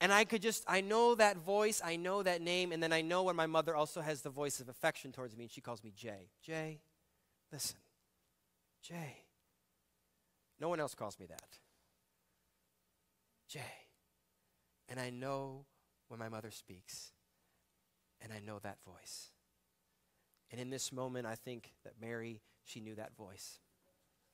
And 0.00 0.12
I 0.12 0.24
could 0.24 0.42
just, 0.42 0.62
I 0.68 0.80
know 0.80 1.16
that 1.16 1.38
voice, 1.38 1.82
I 1.84 1.96
know 1.96 2.22
that 2.22 2.40
name, 2.40 2.70
and 2.70 2.80
then 2.80 2.92
I 2.92 3.00
know 3.02 3.24
when 3.24 3.34
my 3.34 3.46
mother 3.46 3.74
also 3.74 4.00
has 4.00 4.22
the 4.22 4.30
voice 4.30 4.60
of 4.60 4.68
affection 4.68 5.10
towards 5.10 5.36
me, 5.36 5.44
and 5.44 5.50
she 5.50 5.60
calls 5.60 5.82
me 5.82 5.92
Jay. 5.96 6.28
Jay, 6.40 6.78
Listen, 7.52 7.78
Jay. 8.82 9.24
No 10.60 10.68
one 10.68 10.80
else 10.80 10.94
calls 10.94 11.18
me 11.18 11.26
that. 11.26 11.58
Jay. 13.48 13.60
And 14.88 14.98
I 14.98 15.10
know 15.10 15.64
when 16.08 16.18
my 16.18 16.28
mother 16.28 16.50
speaks, 16.50 17.12
and 18.20 18.32
I 18.32 18.40
know 18.40 18.58
that 18.60 18.78
voice. 18.84 19.28
And 20.50 20.60
in 20.60 20.70
this 20.70 20.92
moment, 20.92 21.26
I 21.26 21.34
think 21.34 21.72
that 21.84 21.94
Mary, 22.00 22.40
she 22.64 22.80
knew 22.80 22.94
that 22.94 23.16
voice. 23.16 23.58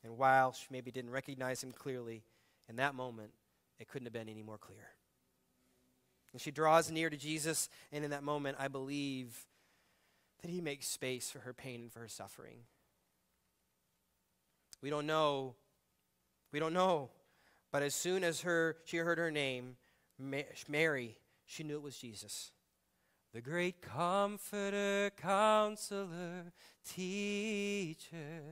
And 0.02 0.16
while 0.16 0.52
she 0.52 0.66
maybe 0.70 0.90
didn't 0.90 1.10
recognize 1.10 1.62
him 1.62 1.72
clearly, 1.72 2.22
in 2.68 2.76
that 2.76 2.94
moment, 2.94 3.32
it 3.78 3.88
couldn't 3.88 4.06
have 4.06 4.12
been 4.12 4.28
any 4.28 4.42
more 4.42 4.58
clear. 4.58 4.88
And 6.32 6.40
she 6.40 6.50
draws 6.50 6.90
near 6.90 7.10
to 7.10 7.16
Jesus, 7.16 7.68
and 7.92 8.04
in 8.04 8.10
that 8.10 8.22
moment, 8.22 8.56
I 8.58 8.68
believe 8.68 9.46
that 10.42 10.50
he 10.50 10.60
makes 10.60 10.86
space 10.86 11.30
for 11.30 11.40
her 11.40 11.52
pain 11.52 11.80
and 11.82 11.92
for 11.92 12.00
her 12.00 12.08
suffering. 12.08 12.58
We 14.84 14.90
don't 14.90 15.06
know. 15.06 15.54
We 16.52 16.60
don't 16.60 16.74
know. 16.74 17.08
But 17.72 17.82
as 17.82 17.94
soon 17.94 18.22
as 18.22 18.42
her, 18.42 18.76
she 18.84 18.98
heard 18.98 19.16
her 19.16 19.30
name, 19.30 19.76
Mary, 20.18 21.16
she 21.46 21.62
knew 21.62 21.76
it 21.76 21.82
was 21.82 21.96
Jesus. 21.96 22.52
The 23.32 23.40
great 23.40 23.80
comforter, 23.80 25.10
counselor, 25.16 26.52
teacher, 26.86 28.42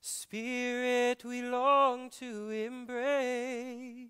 spirit 0.00 1.24
we 1.24 1.42
long 1.42 2.10
to 2.18 2.50
embrace. 2.50 4.00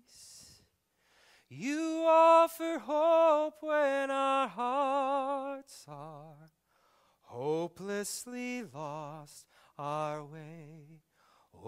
You 1.49 2.03
offer 2.07 2.79
hope 2.79 3.61
when 3.61 4.09
our 4.09 4.47
hearts 4.47 5.85
are 5.87 6.49
hopelessly 7.21 8.63
lost 8.63 9.45
our 9.77 10.25
way. 10.25 11.03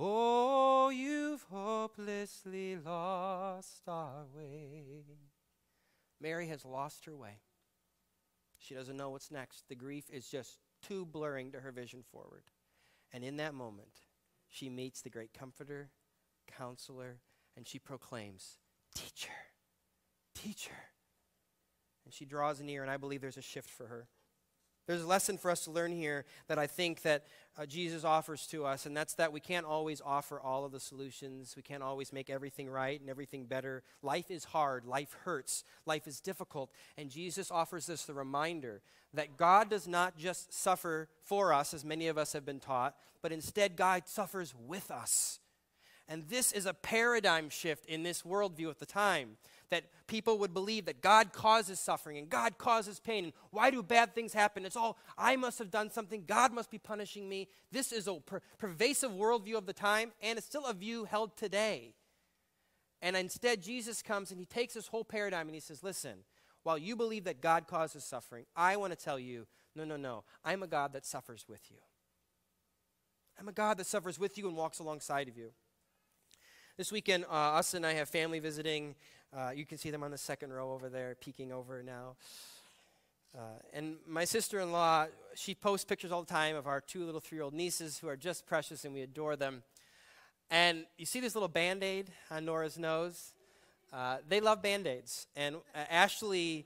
Oh, 0.02 0.88
you've 0.88 1.44
hopelessly 1.52 2.78
lost 2.78 3.82
our 3.86 4.24
way. 4.34 5.04
Mary 6.22 6.48
has 6.48 6.64
lost 6.64 7.04
her 7.04 7.16
way. 7.18 7.42
She 8.58 8.76
doesn't 8.76 8.96
know 8.96 9.10
what's 9.10 9.30
next. 9.30 9.68
The 9.68 9.76
grief 9.76 10.06
is 10.10 10.30
just 10.30 10.58
too 10.82 11.06
blurring 11.06 11.52
to 11.52 11.60
her 11.60 11.74
vision 11.74 12.04
forward. 12.14 12.44
And 13.12 13.26
in 13.26 13.36
that 13.38 13.54
moment, 13.54 14.04
she 14.48 14.70
meets 14.70 15.02
the 15.02 15.10
great 15.10 15.34
comforter, 15.38 15.90
counselor, 16.48 17.20
and 17.58 17.68
she 17.68 17.78
proclaims, 17.78 18.58
Teacher, 18.96 19.34
teacher. 20.34 20.72
And 22.06 22.14
she 22.14 22.24
draws 22.24 22.62
near, 22.62 22.84
and 22.84 22.92
I 22.92 22.96
believe 22.96 23.20
there's 23.20 23.36
a 23.36 23.42
shift 23.42 23.70
for 23.70 23.88
her. 23.88 24.08
There's 24.90 25.04
a 25.04 25.08
lesson 25.08 25.38
for 25.38 25.52
us 25.52 25.66
to 25.66 25.72
learn 25.72 25.92
here 25.92 26.26
that 26.48 26.58
I 26.58 26.66
think 26.66 27.04
that 27.04 27.28
uh, 27.56 27.68
Jesus 27.68 28.04
offers 28.04 28.48
to 28.48 28.66
us, 28.66 28.88
and 28.88 28.98
that's 28.98 29.14
that 29.14 29.32
we 29.32 29.40
can't 29.40 29.68
always 29.68 30.02
offer 30.04 30.40
all 30.40 30.66
of 30.66 30.72
the 30.72 30.80
solutions. 30.80 31.54
We 31.56 31.62
can't 31.62 31.84
always 31.84 32.12
make 32.12 32.28
everything 32.28 32.68
right 32.68 33.00
and 33.00 33.08
everything 33.08 33.46
better. 33.46 33.84
Life 34.02 34.32
is 34.32 34.46
hard. 34.46 34.86
Life 34.86 35.16
hurts. 35.26 35.64
Life 35.86 36.08
is 36.08 36.20
difficult. 36.20 36.72
And 36.98 37.12
Jesus 37.12 37.52
offers 37.52 37.88
us 37.88 38.06
the 38.06 38.16
reminder 38.16 38.82
that 39.14 39.38
God 39.38 39.70
does 39.70 39.88
not 39.88 40.18
just 40.18 40.52
suffer 40.52 41.08
for 41.22 41.54
us, 41.54 41.76
as 41.76 41.86
many 41.86 42.08
of 42.08 42.18
us 42.18 42.34
have 42.34 42.44
been 42.44 42.60
taught, 42.60 42.96
but 43.22 43.32
instead 43.32 43.76
God 43.76 44.08
suffers 44.08 44.56
with 44.68 44.90
us. 44.90 45.40
And 46.08 46.28
this 46.30 46.52
is 46.52 46.66
a 46.66 46.74
paradigm 46.74 47.50
shift 47.52 47.86
in 47.86 48.02
this 48.02 48.24
worldview 48.24 48.72
at 48.72 48.80
the 48.80 48.88
time 48.88 49.38
that 49.72 49.86
people 50.08 50.38
would 50.40 50.54
believe 50.54 50.86
that 50.86 51.02
God 51.02 51.34
causes 51.34 51.80
suffering 51.80 52.18
and 52.18 52.30
God 52.30 52.58
causes 52.58 53.00
pain. 53.00 53.26
And 53.26 53.34
why 53.52 53.72
do 53.72 53.84
bad 53.84 54.16
things 54.16 54.34
happen? 54.34 54.66
It's 54.66 54.76
all, 54.76 54.98
I 55.18 55.36
must 55.36 55.60
have 55.60 55.72
done 55.72 55.92
something. 55.92 56.24
God 56.26 56.52
must 56.52 56.72
be 56.72 56.78
punishing 56.78 57.30
me. 57.30 57.48
This 57.72 57.92
is 57.92 58.08
a 58.08 58.16
per- 58.16 58.42
pervasive 58.58 59.12
worldview 59.12 59.56
of 59.56 59.66
the 59.66 59.74
time, 59.74 60.12
and 60.22 60.38
it's 60.38 60.48
still 60.48 60.66
a 60.66 60.74
view 60.74 61.06
held 61.06 61.38
today. 61.38 61.94
And 63.02 63.16
instead, 63.16 63.62
Jesus 63.62 64.02
comes 64.02 64.32
and 64.32 64.40
he 64.40 64.46
takes 64.46 64.74
this 64.74 64.88
whole 64.88 65.06
paradigm 65.06 65.48
and 65.48 65.56
he 65.56 65.62
says, 65.62 65.84
Listen, 65.84 66.20
while 66.64 66.78
you 66.78 66.96
believe 66.96 67.24
that 67.24 67.42
God 67.42 67.68
causes 67.68 68.04
suffering, 68.04 68.46
I 68.56 68.76
want 68.76 68.92
to 68.92 68.98
tell 68.98 69.18
you, 69.18 69.48
no, 69.76 69.86
no, 69.86 69.96
no. 69.96 70.24
I'm 70.44 70.64
a 70.64 70.68
God 70.68 70.94
that 70.94 71.06
suffers 71.06 71.46
with 71.48 71.62
you. 71.70 71.78
I'm 73.40 73.48
a 73.48 73.54
God 73.54 73.78
that 73.78 73.88
suffers 73.88 74.20
with 74.20 74.38
you 74.38 74.48
and 74.48 74.58
walks 74.58 74.80
alongside 74.80 75.30
of 75.30 75.38
you. 75.38 75.52
This 76.78 76.92
weekend, 76.92 77.26
uh, 77.26 77.58
us 77.58 77.74
and 77.74 77.86
I 77.86 77.94
have 77.94 78.10
family 78.10 78.40
visiting. 78.40 78.96
Uh, 79.36 79.52
you 79.56 79.66
can 79.66 79.78
see 79.78 79.92
them 79.92 80.04
on 80.04 80.12
the 80.12 80.18
second 80.18 80.52
row 80.52 80.72
over 80.72 80.90
there, 80.90 81.16
peeking 81.20 81.52
over 81.52 81.84
now. 81.84 82.16
Uh, 83.38 83.42
and 83.74 83.98
my 84.08 84.26
sister 84.26 84.60
in 84.60 84.72
law, 84.72 85.06
she 85.36 85.54
posts 85.54 85.86
pictures 85.86 86.12
all 86.12 86.24
the 86.24 86.34
time 86.34 86.56
of 86.56 86.66
our 86.66 86.82
two 86.82 87.06
little 87.06 87.22
three 87.22 87.38
year 87.38 87.44
old 87.44 87.54
nieces 87.54 88.00
who 88.00 88.08
are 88.08 88.18
just 88.18 88.48
precious 88.48 88.86
and 88.86 88.94
we 88.94 89.02
adore 89.02 89.36
them. 89.36 89.62
And 90.50 90.86
you 90.98 91.06
see 91.06 91.20
this 91.20 91.36
little 91.36 91.48
band 91.48 91.84
aid 91.84 92.12
on 92.32 92.46
Nora's 92.46 92.80
nose? 92.80 93.34
Uh, 93.94 94.18
they 94.28 94.40
love 94.40 94.64
band 94.64 94.88
aids. 94.88 95.28
And 95.36 95.58
uh, 95.76 95.86
Ashley 95.90 96.66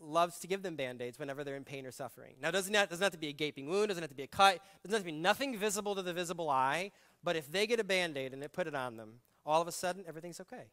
loves 0.00 0.38
to 0.38 0.46
give 0.46 0.62
them 0.62 0.76
band 0.76 1.02
aids 1.02 1.18
whenever 1.18 1.42
they're 1.42 1.56
in 1.56 1.64
pain 1.64 1.84
or 1.84 1.90
suffering. 1.90 2.34
Now, 2.40 2.52
doesn't 2.52 2.72
that, 2.72 2.90
doesn't 2.90 3.02
have 3.02 3.12
to 3.12 3.18
be 3.18 3.28
a 3.28 3.32
gaping 3.32 3.68
wound, 3.68 3.88
doesn't 3.88 4.02
have 4.02 4.10
to 4.10 4.16
be 4.16 4.22
a 4.22 4.28
cut, 4.28 4.60
doesn't 4.84 4.94
have 4.94 5.02
to 5.02 5.12
be 5.12 5.18
nothing 5.18 5.56
visible 5.56 5.96
to 5.96 6.02
the 6.02 6.12
visible 6.12 6.48
eye. 6.48 6.92
But 7.24 7.34
if 7.34 7.50
they 7.50 7.66
get 7.66 7.80
a 7.80 7.84
band 7.84 8.16
aid 8.16 8.32
and 8.32 8.40
they 8.40 8.48
put 8.48 8.68
it 8.68 8.74
on 8.74 8.96
them, 8.96 9.14
all 9.44 9.60
of 9.60 9.66
a 9.66 9.72
sudden 9.72 10.04
everything's 10.06 10.40
okay. 10.40 10.64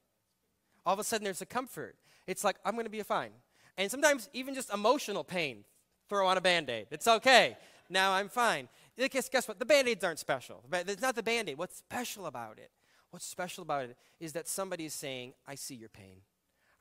All 0.85 0.93
of 0.93 0.99
a 0.99 1.03
sudden 1.03 1.23
there's 1.23 1.41
a 1.41 1.45
comfort. 1.45 1.95
It's 2.27 2.43
like, 2.43 2.57
I'm 2.65 2.73
going 2.73 2.85
to 2.85 2.91
be 2.91 3.01
fine. 3.03 3.31
And 3.77 3.89
sometimes 3.89 4.29
even 4.33 4.53
just 4.53 4.71
emotional 4.73 5.23
pain, 5.23 5.63
throw 6.09 6.27
on 6.27 6.37
a 6.37 6.41
band 6.41 6.69
aid. 6.69 6.87
It's 6.91 7.07
okay. 7.07 7.57
Now 7.89 8.13
I'm 8.13 8.29
fine. 8.29 8.67
Guess, 8.97 9.29
guess 9.29 9.47
what? 9.47 9.59
The 9.59 9.65
band 9.65 9.87
aids 9.87 10.03
aren't 10.03 10.19
special. 10.19 10.63
It's 10.71 11.01
not 11.01 11.15
the 11.15 11.23
band 11.23 11.49
aid. 11.49 11.57
What's 11.57 11.77
special 11.77 12.25
about 12.25 12.57
it? 12.59 12.71
What's 13.09 13.25
special 13.25 13.63
about 13.63 13.85
it 13.85 13.97
is 14.19 14.33
that 14.33 14.47
somebody 14.47 14.85
is 14.85 14.93
saying, 14.93 15.33
I 15.47 15.55
see 15.55 15.75
your 15.75 15.89
pain. 15.89 16.21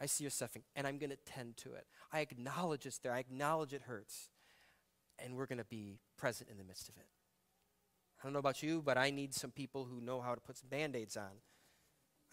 I 0.01 0.07
see 0.07 0.25
your 0.25 0.31
suffering, 0.31 0.65
and 0.75 0.87
I'm 0.87 0.97
going 0.97 1.11
to 1.11 1.19
tend 1.27 1.59
to 1.59 1.75
it. 1.75 1.87
I 2.11 2.21
acknowledge 2.21 2.87
it's 2.87 2.99
there. 2.99 3.13
I 3.13 3.19
acknowledge 3.19 3.75
it 3.75 3.83
hurts. 3.83 4.31
And 5.19 5.37
we're 5.37 5.47
going 5.47 5.59
to 5.59 5.65
be 5.65 5.99
present 6.17 6.49
in 6.49 6.57
the 6.57 6.65
midst 6.65 6.89
of 6.89 6.97
it. 6.97 7.07
I 8.19 8.25
don't 8.25 8.33
know 8.33 8.39
about 8.39 8.63
you, 8.63 8.81
but 8.83 8.97
I 8.97 9.11
need 9.11 9.35
some 9.35 9.51
people 9.51 9.85
who 9.85 10.01
know 10.01 10.21
how 10.21 10.35
to 10.35 10.41
put 10.41 10.57
some 10.57 10.69
band 10.69 10.97
aids 10.97 11.17
on. 11.17 11.43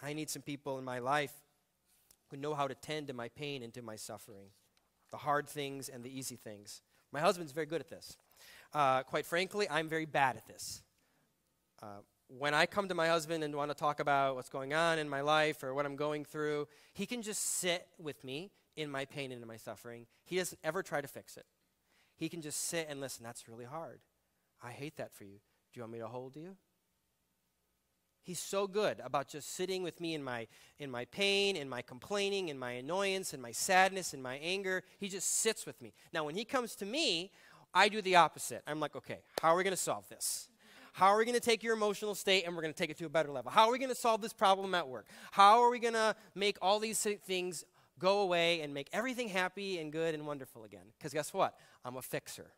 I 0.01 0.13
need 0.13 0.29
some 0.29 0.41
people 0.41 0.77
in 0.77 0.85
my 0.85 0.99
life 0.99 1.33
who 2.29 2.37
know 2.37 2.53
how 2.53 2.67
to 2.67 2.75
tend 2.75 3.07
to 3.07 3.13
my 3.13 3.29
pain 3.29 3.63
and 3.63 3.73
to 3.73 3.81
my 3.81 3.95
suffering, 3.95 4.47
the 5.11 5.17
hard 5.17 5.47
things 5.47 5.89
and 5.89 6.03
the 6.03 6.17
easy 6.17 6.35
things. 6.35 6.81
My 7.11 7.19
husband's 7.19 7.51
very 7.51 7.65
good 7.65 7.81
at 7.81 7.89
this. 7.89 8.17
Uh, 8.73 9.03
quite 9.03 9.25
frankly, 9.25 9.67
I'm 9.69 9.87
very 9.87 10.05
bad 10.05 10.35
at 10.35 10.47
this. 10.47 10.83
Uh, 11.81 12.01
when 12.27 12.53
I 12.53 12.65
come 12.65 12.89
to 12.89 12.95
my 12.95 13.07
husband 13.07 13.43
and 13.43 13.55
want 13.55 13.71
to 13.71 13.75
talk 13.75 13.99
about 13.99 14.35
what's 14.35 14.49
going 14.49 14.73
on 14.73 14.99
in 14.99 15.07
my 15.07 15.21
life 15.21 15.63
or 15.63 15.73
what 15.73 15.85
I'm 15.85 15.95
going 15.95 16.25
through, 16.25 16.67
he 16.93 17.05
can 17.05 17.21
just 17.21 17.41
sit 17.41 17.87
with 17.97 18.23
me 18.23 18.51
in 18.75 18.89
my 18.89 19.05
pain 19.05 19.31
and 19.31 19.41
in 19.41 19.47
my 19.47 19.57
suffering. 19.57 20.05
He 20.25 20.35
doesn't 20.35 20.59
ever 20.63 20.83
try 20.83 20.99
to 20.99 21.07
fix 21.07 21.37
it. 21.37 21.45
He 22.17 22.29
can 22.29 22.41
just 22.41 22.67
sit 22.67 22.87
and 22.89 22.99
listen. 22.99 23.23
That's 23.23 23.47
really 23.47 23.65
hard. 23.65 23.99
I 24.61 24.71
hate 24.71 24.97
that 24.97 25.13
for 25.13 25.23
you. 25.23 25.39
Do 25.71 25.79
you 25.79 25.83
want 25.83 25.93
me 25.93 25.99
to 25.99 26.07
hold 26.07 26.35
you? 26.35 26.57
He's 28.27 28.39
so 28.39 28.67
good 28.67 28.99
about 29.05 29.29
just 29.29 29.55
sitting 29.55 29.83
with 29.83 30.01
me 30.01 30.13
in 30.13 30.21
my, 30.21 30.47
in 30.79 30.91
my 30.91 31.05
pain, 31.05 31.55
in 31.55 31.69
my 31.69 31.81
complaining, 31.81 32.49
in 32.49 32.59
my 32.59 32.71
annoyance, 32.71 33.33
in 33.33 33.39
my 33.39 33.53
sadness, 33.53 34.13
in 34.13 34.21
my 34.21 34.35
anger. 34.39 34.83
He 34.99 35.07
just 35.07 35.39
sits 35.39 35.65
with 35.65 35.81
me. 35.81 35.93
Now, 36.11 36.25
when 36.25 36.35
he 36.35 36.43
comes 36.43 36.75
to 36.75 36.85
me, 36.85 37.31
I 37.73 37.87
do 37.87 38.01
the 38.01 38.17
opposite. 38.17 38.63
I'm 38.67 38.81
like, 38.81 38.97
okay, 38.97 39.19
how 39.41 39.53
are 39.53 39.55
we 39.55 39.63
going 39.63 39.71
to 39.71 39.81
solve 39.81 40.09
this? 40.09 40.49
How 40.91 41.05
are 41.05 41.17
we 41.17 41.23
going 41.23 41.39
to 41.39 41.39
take 41.39 41.63
your 41.63 41.73
emotional 41.73 42.15
state 42.15 42.43
and 42.45 42.53
we're 42.53 42.63
going 42.63 42.73
to 42.73 42.77
take 42.77 42.89
it 42.89 42.97
to 42.97 43.05
a 43.05 43.09
better 43.09 43.31
level? 43.31 43.49
How 43.49 43.67
are 43.67 43.71
we 43.71 43.79
going 43.79 43.87
to 43.87 43.95
solve 43.95 44.19
this 44.19 44.33
problem 44.33 44.75
at 44.75 44.89
work? 44.89 45.05
How 45.31 45.61
are 45.61 45.69
we 45.69 45.79
going 45.79 45.93
to 45.93 46.13
make 46.35 46.57
all 46.61 46.79
these 46.79 46.99
things 47.23 47.63
go 47.97 48.19
away 48.19 48.59
and 48.59 48.73
make 48.73 48.89
everything 48.91 49.29
happy 49.29 49.79
and 49.79 49.89
good 49.89 50.13
and 50.13 50.27
wonderful 50.27 50.65
again? 50.65 50.87
Because 50.97 51.13
guess 51.13 51.33
what? 51.33 51.57
I'm 51.85 51.95
a 51.95 52.01
fixer. 52.01 52.51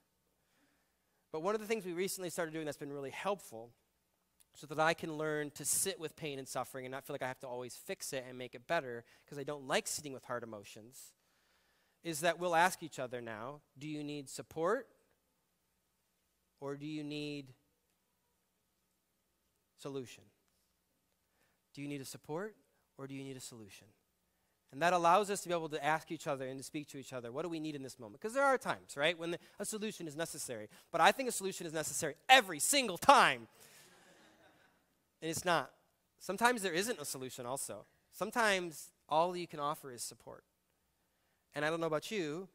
But 1.31 1.43
one 1.43 1.53
of 1.53 1.61
the 1.61 1.67
things 1.67 1.85
we 1.85 1.93
recently 1.93 2.31
started 2.31 2.53
doing 2.53 2.65
that's 2.65 2.75
been 2.75 2.91
really 2.91 3.11
helpful 3.11 3.69
so 4.59 4.67
that 4.67 4.79
I 4.79 4.93
can 4.93 5.17
learn 5.17 5.51
to 5.51 5.63
sit 5.63 5.99
with 5.99 6.17
pain 6.17 6.37
and 6.37 6.47
suffering 6.47 6.85
and 6.85 6.91
not 6.91 7.05
feel 7.05 7.13
like 7.13 7.21
I 7.21 7.27
have 7.27 7.39
to 7.39 7.47
always 7.47 7.75
fix 7.75 8.11
it 8.11 8.25
and 8.27 8.37
make 8.37 8.55
it 8.55 8.67
better 8.67 9.05
because 9.23 9.37
I 9.37 9.43
don't 9.43 9.67
like 9.67 9.87
sitting 9.87 10.11
with 10.11 10.25
hard 10.25 10.43
emotions, 10.43 11.13
is 12.03 12.19
that 12.21 12.39
we'll 12.39 12.55
ask 12.55 12.83
each 12.83 12.99
other 12.99 13.21
now 13.21 13.61
do 13.77 13.87
you 13.87 14.03
need 14.03 14.29
support 14.29 14.87
or 16.59 16.75
do 16.75 16.85
you 16.85 17.05
need 17.05 17.53
solution? 19.77 20.23
Do 21.73 21.81
you 21.81 21.87
need 21.87 22.01
a 22.01 22.05
support 22.05 22.53
or 22.97 23.07
do 23.07 23.15
you 23.15 23.23
need 23.23 23.37
a 23.37 23.41
solution? 23.41 23.87
And 24.73 24.81
that 24.81 24.91
allows 24.91 25.31
us 25.31 25.41
to 25.41 25.47
be 25.47 25.53
able 25.55 25.69
to 25.69 25.83
ask 25.83 26.11
each 26.11 26.27
other 26.27 26.45
and 26.45 26.59
to 26.59 26.63
speak 26.63 26.89
to 26.89 26.97
each 26.97 27.13
other, 27.13 27.31
what 27.31 27.43
do 27.43 27.49
we 27.49 27.59
need 27.59 27.75
in 27.75 27.81
this 27.81 27.97
moment? 27.97 28.21
Because 28.21 28.35
there 28.35 28.43
are 28.43 28.57
times, 28.57 28.95
right, 28.97 29.17
when 29.17 29.31
the, 29.31 29.39
a 29.57 29.65
solution 29.65 30.05
is 30.05 30.15
necessary. 30.15 30.67
But 30.91 31.01
I 31.01 31.11
think 31.11 31.29
a 31.29 31.31
solution 31.31 31.65
is 31.65 31.73
necessary 31.73 32.15
every 32.27 32.59
single 32.59 32.97
time. 32.97 33.47
And 35.21 35.29
it's 35.29 35.45
not. 35.45 35.71
Sometimes 36.19 36.61
there 36.61 36.73
isn't 36.73 36.99
a 36.99 37.05
solution, 37.05 37.45
also. 37.45 37.85
Sometimes 38.11 38.91
all 39.07 39.35
you 39.35 39.47
can 39.47 39.59
offer 39.59 39.91
is 39.91 40.03
support. 40.03 40.43
And 41.55 41.65
I 41.65 41.69
don't 41.69 41.79
know 41.79 41.87
about 41.87 42.11
you, 42.11 42.47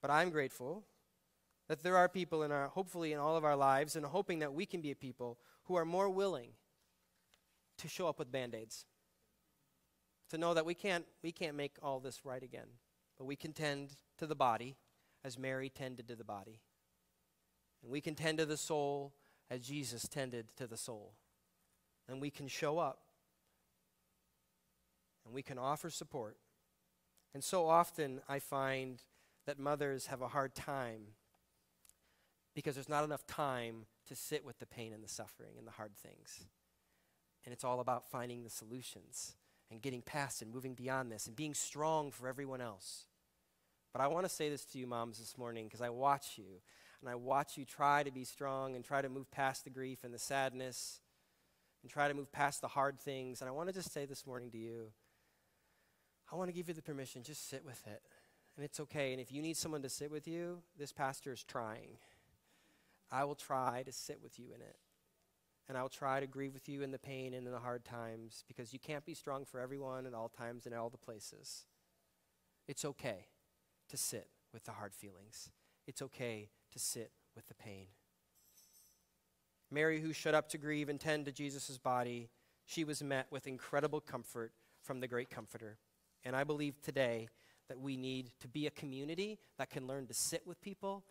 but 0.00 0.10
I'm 0.10 0.30
grateful 0.30 0.84
that 1.68 1.82
there 1.82 1.96
are 1.96 2.08
people 2.08 2.42
in 2.42 2.52
our, 2.52 2.68
hopefully 2.68 3.12
in 3.12 3.18
all 3.18 3.36
of 3.36 3.44
our 3.44 3.56
lives, 3.56 3.94
and 3.94 4.06
hoping 4.06 4.38
that 4.38 4.54
we 4.54 4.64
can 4.64 4.80
be 4.80 4.90
a 4.90 4.96
people 4.96 5.38
who 5.64 5.74
are 5.74 5.84
more 5.84 6.08
willing 6.08 6.50
to 7.76 7.88
show 7.88 8.08
up 8.08 8.18
with 8.18 8.32
band 8.32 8.54
aids. 8.54 8.86
To 10.30 10.38
know 10.38 10.54
that 10.54 10.64
we 10.64 10.74
can't, 10.74 11.04
we 11.22 11.32
can't 11.32 11.56
make 11.56 11.76
all 11.82 12.00
this 12.00 12.24
right 12.24 12.42
again, 12.42 12.68
but 13.18 13.24
we 13.24 13.36
can 13.36 13.52
tend 13.52 13.90
to 14.18 14.26
the 14.26 14.34
body 14.34 14.76
as 15.24 15.38
Mary 15.38 15.68
tended 15.68 16.08
to 16.08 16.16
the 16.16 16.24
body. 16.24 16.60
And 17.82 17.90
we 17.90 18.00
can 18.00 18.14
tend 18.14 18.38
to 18.38 18.46
the 18.46 18.56
soul 18.56 19.12
as 19.50 19.60
Jesus 19.60 20.08
tended 20.08 20.46
to 20.56 20.66
the 20.66 20.76
soul 20.76 21.14
and 22.08 22.20
we 22.20 22.30
can 22.30 22.48
show 22.48 22.78
up 22.78 23.00
and 25.24 25.34
we 25.34 25.42
can 25.42 25.58
offer 25.58 25.90
support. 25.90 26.36
And 27.34 27.44
so 27.44 27.68
often 27.68 28.20
I 28.28 28.38
find 28.38 29.02
that 29.46 29.58
mothers 29.58 30.06
have 30.06 30.22
a 30.22 30.28
hard 30.28 30.54
time 30.54 31.02
because 32.54 32.74
there's 32.74 32.88
not 32.88 33.04
enough 33.04 33.26
time 33.26 33.86
to 34.06 34.16
sit 34.16 34.44
with 34.44 34.58
the 34.58 34.66
pain 34.66 34.92
and 34.92 35.04
the 35.04 35.08
suffering 35.08 35.52
and 35.58 35.66
the 35.66 35.72
hard 35.72 35.94
things. 35.94 36.46
And 37.44 37.52
it's 37.52 37.64
all 37.64 37.80
about 37.80 38.10
finding 38.10 38.42
the 38.42 38.50
solutions 38.50 39.34
and 39.70 39.82
getting 39.82 40.02
past 40.02 40.42
and 40.42 40.52
moving 40.52 40.74
beyond 40.74 41.12
this 41.12 41.26
and 41.26 41.36
being 41.36 41.54
strong 41.54 42.10
for 42.10 42.26
everyone 42.26 42.60
else. 42.60 43.04
But 43.92 44.00
I 44.00 44.06
want 44.08 44.24
to 44.26 44.34
say 44.34 44.48
this 44.48 44.64
to 44.66 44.78
you, 44.78 44.86
moms, 44.86 45.18
this 45.18 45.36
morning 45.36 45.66
because 45.66 45.82
I 45.82 45.90
watch 45.90 46.32
you 46.36 46.62
and 47.00 47.08
I 47.08 47.14
watch 47.14 47.56
you 47.56 47.64
try 47.64 48.02
to 48.02 48.10
be 48.10 48.24
strong 48.24 48.74
and 48.74 48.84
try 48.84 49.02
to 49.02 49.08
move 49.08 49.30
past 49.30 49.64
the 49.64 49.70
grief 49.70 50.04
and 50.04 50.12
the 50.12 50.18
sadness 50.18 51.00
and 51.82 51.90
try 51.90 52.08
to 52.08 52.14
move 52.14 52.32
past 52.32 52.60
the 52.60 52.68
hard 52.68 52.98
things. 53.00 53.40
And 53.40 53.48
I 53.48 53.52
want 53.52 53.68
to 53.68 53.74
just 53.74 53.92
say 53.92 54.04
this 54.04 54.26
morning 54.26 54.50
to 54.50 54.58
you 54.58 54.92
I 56.30 56.36
want 56.36 56.48
to 56.48 56.52
give 56.52 56.68
you 56.68 56.74
the 56.74 56.82
permission, 56.82 57.22
just 57.22 57.48
sit 57.48 57.64
with 57.64 57.86
it. 57.86 58.02
And 58.56 58.64
it's 58.64 58.80
okay. 58.80 59.12
And 59.12 59.20
if 59.20 59.32
you 59.32 59.40
need 59.40 59.56
someone 59.56 59.82
to 59.82 59.88
sit 59.88 60.10
with 60.10 60.26
you, 60.26 60.58
this 60.78 60.92
pastor 60.92 61.32
is 61.32 61.44
trying. 61.44 61.96
I 63.10 63.24
will 63.24 63.34
try 63.34 63.82
to 63.86 63.92
sit 63.92 64.20
with 64.22 64.38
you 64.38 64.46
in 64.54 64.60
it. 64.60 64.76
And 65.68 65.78
I 65.78 65.82
will 65.82 65.88
try 65.88 66.20
to 66.20 66.26
grieve 66.26 66.54
with 66.54 66.68
you 66.68 66.82
in 66.82 66.90
the 66.90 66.98
pain 66.98 67.34
and 67.34 67.46
in 67.46 67.52
the 67.52 67.58
hard 67.58 67.84
times 67.84 68.44
because 68.48 68.72
you 68.72 68.78
can't 68.78 69.04
be 69.04 69.14
strong 69.14 69.44
for 69.44 69.60
everyone 69.60 70.06
at 70.06 70.14
all 70.14 70.28
times 70.28 70.66
and 70.66 70.74
at 70.74 70.80
all 70.80 70.90
the 70.90 70.98
places. 70.98 71.66
It's 72.66 72.84
okay 72.84 73.26
to 73.88 73.96
sit 73.96 74.28
with 74.52 74.64
the 74.64 74.72
hard 74.72 74.94
feelings. 74.94 75.50
It's 75.86 76.02
okay 76.02 76.50
to 76.72 76.78
sit 76.78 77.12
with 77.34 77.48
the 77.48 77.54
pain. 77.54 77.86
Mary, 79.70 80.00
who 80.00 80.12
showed 80.12 80.34
up 80.34 80.48
to 80.50 80.58
grieve 80.58 80.88
and 80.88 80.98
tend 80.98 81.26
to 81.26 81.32
Jesus' 81.32 81.78
body, 81.78 82.30
she 82.64 82.84
was 82.84 83.02
met 83.02 83.26
with 83.30 83.46
incredible 83.46 84.00
comfort 84.00 84.52
from 84.82 85.00
the 85.00 85.08
great 85.08 85.30
comforter. 85.30 85.78
And 86.24 86.34
I 86.34 86.44
believe 86.44 86.80
today 86.80 87.28
that 87.68 87.78
we 87.78 87.96
need 87.96 88.30
to 88.40 88.48
be 88.48 88.66
a 88.66 88.70
community 88.70 89.38
that 89.58 89.70
can 89.70 89.86
learn 89.86 90.06
to 90.06 90.14
sit 90.14 90.46
with 90.46 90.60
people 90.60 91.04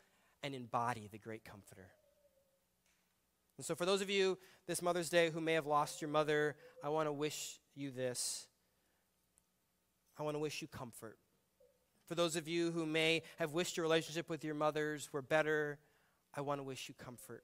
and 0.43 0.55
embody 0.55 1.07
the 1.11 1.17
great 1.17 1.45
comforter. 1.45 1.87
And 3.57 3.65
so, 3.65 3.75
for 3.75 3.85
those 3.85 4.01
of 4.01 4.09
you 4.09 4.37
this 4.67 4.81
Mother's 4.81 5.09
Day 5.09 5.29
who 5.29 5.41
may 5.41 5.53
have 5.53 5.65
lost 5.65 6.01
your 6.01 6.09
mother, 6.09 6.55
I 6.83 6.89
want 6.89 7.07
to 7.07 7.13
wish 7.13 7.59
you 7.75 7.89
this. 7.91 8.47
I 10.19 10.23
want 10.23 10.35
to 10.35 10.39
wish 10.39 10.61
you 10.61 10.67
comfort. 10.67 11.17
For 12.07 12.15
those 12.15 12.35
of 12.35 12.47
you 12.47 12.71
who 12.71 12.85
may 12.85 13.23
have 13.37 13.53
wished 13.53 13.77
your 13.77 13.83
relationship 13.83 14.29
with 14.29 14.43
your 14.43 14.55
mothers 14.55 15.09
were 15.11 15.21
better, 15.21 15.79
I 16.33 16.41
want 16.41 16.59
to 16.59 16.63
wish 16.63 16.87
you 16.87 16.95
comfort. 16.95 17.43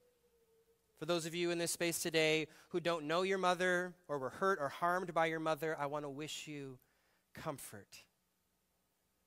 For 0.98 1.06
those 1.06 1.26
of 1.26 1.34
you 1.34 1.50
in 1.50 1.58
this 1.58 1.72
space 1.72 1.98
today 2.00 2.46
who 2.68 2.80
don't 2.80 3.06
know 3.06 3.22
your 3.22 3.38
mother 3.38 3.94
or 4.08 4.18
were 4.18 4.30
hurt 4.30 4.58
or 4.60 4.68
harmed 4.68 5.12
by 5.12 5.26
your 5.26 5.40
mother, 5.40 5.76
I 5.78 5.86
want 5.86 6.04
to 6.04 6.08
wish 6.08 6.46
you 6.46 6.78
comfort. 7.34 8.04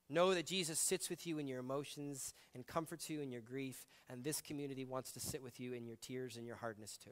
Know 0.10 0.34
that 0.34 0.46
Jesus 0.46 0.80
sits 0.80 1.10
with 1.10 1.28
you 1.28 1.38
in 1.38 1.48
your 1.48 1.60
emotions 1.60 2.34
and 2.56 2.66
comforts 2.66 3.10
you 3.10 3.20
in 3.20 3.30
your 3.30 3.42
grief, 3.42 3.86
and 4.10 4.24
this 4.24 4.42
community 4.42 4.86
wants 4.86 5.12
to 5.12 5.20
sit 5.20 5.44
with 5.44 5.60
you 5.60 5.74
in 5.74 5.86
your 5.86 5.98
tears 5.98 6.38
and 6.38 6.48
your 6.48 6.56
hardness 6.56 6.98
too. 6.98 7.12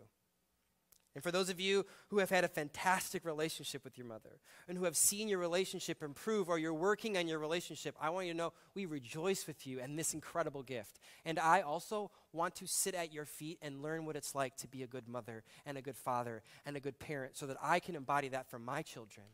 And 1.16 1.24
for 1.24 1.32
those 1.32 1.50
of 1.50 1.62
you 1.62 1.86
who 2.10 2.20
have 2.20 2.30
had 2.30 2.44
a 2.44 2.50
fantastic 2.50 3.24
relationship 3.24 3.86
with 3.86 3.98
your 3.98 4.06
mother 4.06 4.42
and 4.68 4.78
who 4.78 4.84
have 4.84 4.98
seen 4.98 5.30
your 5.30 5.40
relationship 5.40 6.04
improve 6.04 6.50
or 6.50 6.60
you're 6.60 6.74
working 6.74 7.18
on 7.18 7.30
your 7.30 7.40
relationship, 7.40 7.96
I 8.02 8.10
want 8.10 8.28
you 8.28 8.34
to 8.34 8.38
know 8.38 8.54
we 8.74 8.86
rejoice 8.86 9.48
with 9.48 9.66
you 9.66 9.80
and 9.80 9.98
this 9.98 10.14
incredible 10.14 10.62
gift. 10.62 11.00
And 11.24 11.40
I 11.40 11.62
also 11.62 12.12
want 12.34 12.56
to 12.56 12.68
sit 12.68 12.96
at 12.96 13.14
your 13.14 13.24
feet 13.24 13.60
and 13.62 13.82
learn 13.82 14.06
what 14.06 14.18
it's 14.18 14.36
like 14.36 14.58
to 14.58 14.68
be 14.68 14.84
a 14.84 14.88
good 14.88 15.08
mother 15.08 15.46
and 15.66 15.78
a 15.78 15.82
good 15.82 15.96
father 15.96 16.44
and 16.66 16.76
a 16.76 16.82
good 16.82 17.00
parent 17.00 17.38
so 17.38 17.46
that 17.46 17.58
I 17.64 17.80
can 17.80 17.96
embody 17.96 18.28
that 18.28 18.50
for 18.50 18.60
my 18.60 18.82
children. 18.82 19.26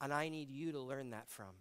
And 0.00 0.12
I 0.12 0.28
need 0.28 0.50
you 0.50 0.72
to 0.72 0.80
learn 0.80 1.10
that 1.10 1.28
from. 1.28 1.54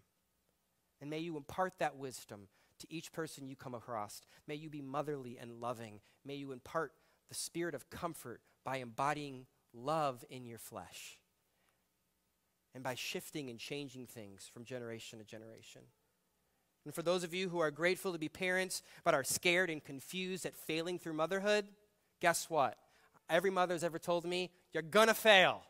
And 1.00 1.12
may 1.12 1.20
you 1.20 1.38
impart 1.38 1.74
that 1.78 1.96
wisdom 1.96 2.48
to 2.80 2.88
each 2.89 3.12
person 3.13 3.48
you 3.48 3.56
come 3.56 3.76
across. 3.76 4.20
May 4.48 4.56
you 4.56 4.70
be 4.70 4.82
motherly 4.82 5.38
and 5.39 5.62
loving. 5.62 6.00
May 6.26 6.36
you 6.36 6.52
impart 6.52 6.94
the 7.30 7.36
spirit 7.36 7.76
of 7.76 7.90
comfort 7.90 8.42
by 8.64 8.78
embodying 8.78 9.46
love 9.74 10.24
in 10.30 10.46
your 10.46 10.58
flesh 10.58 11.20
and 12.76 12.84
by 12.84 12.96
shifting 12.96 13.50
and 13.50 13.60
changing 13.60 14.08
things 14.08 14.50
from 14.52 14.64
generation 14.64 15.20
to 15.20 15.26
generation. 15.26 15.82
And 16.86 16.94
for 16.94 17.02
those 17.02 17.24
of 17.24 17.34
you 17.34 17.50
who 17.50 17.60
are 17.60 17.72
grateful 17.72 18.12
to 18.12 18.20
be 18.20 18.30
parents 18.30 18.82
but 19.04 19.14
are 19.14 19.24
scared 19.24 19.70
and 19.70 19.84
confused 19.84 20.46
at 20.46 20.56
failing 20.56 21.00
through 21.00 21.14
motherhood, 21.14 21.66
guess 22.20 22.50
what? 22.50 22.78
Every 23.30 23.50
mother 23.50 23.74
has 23.74 23.84
ever 23.84 24.00
told 24.00 24.26
me, 24.26 24.52
you're 24.74 24.84
gonna 24.84 25.14
fail. 25.14 25.62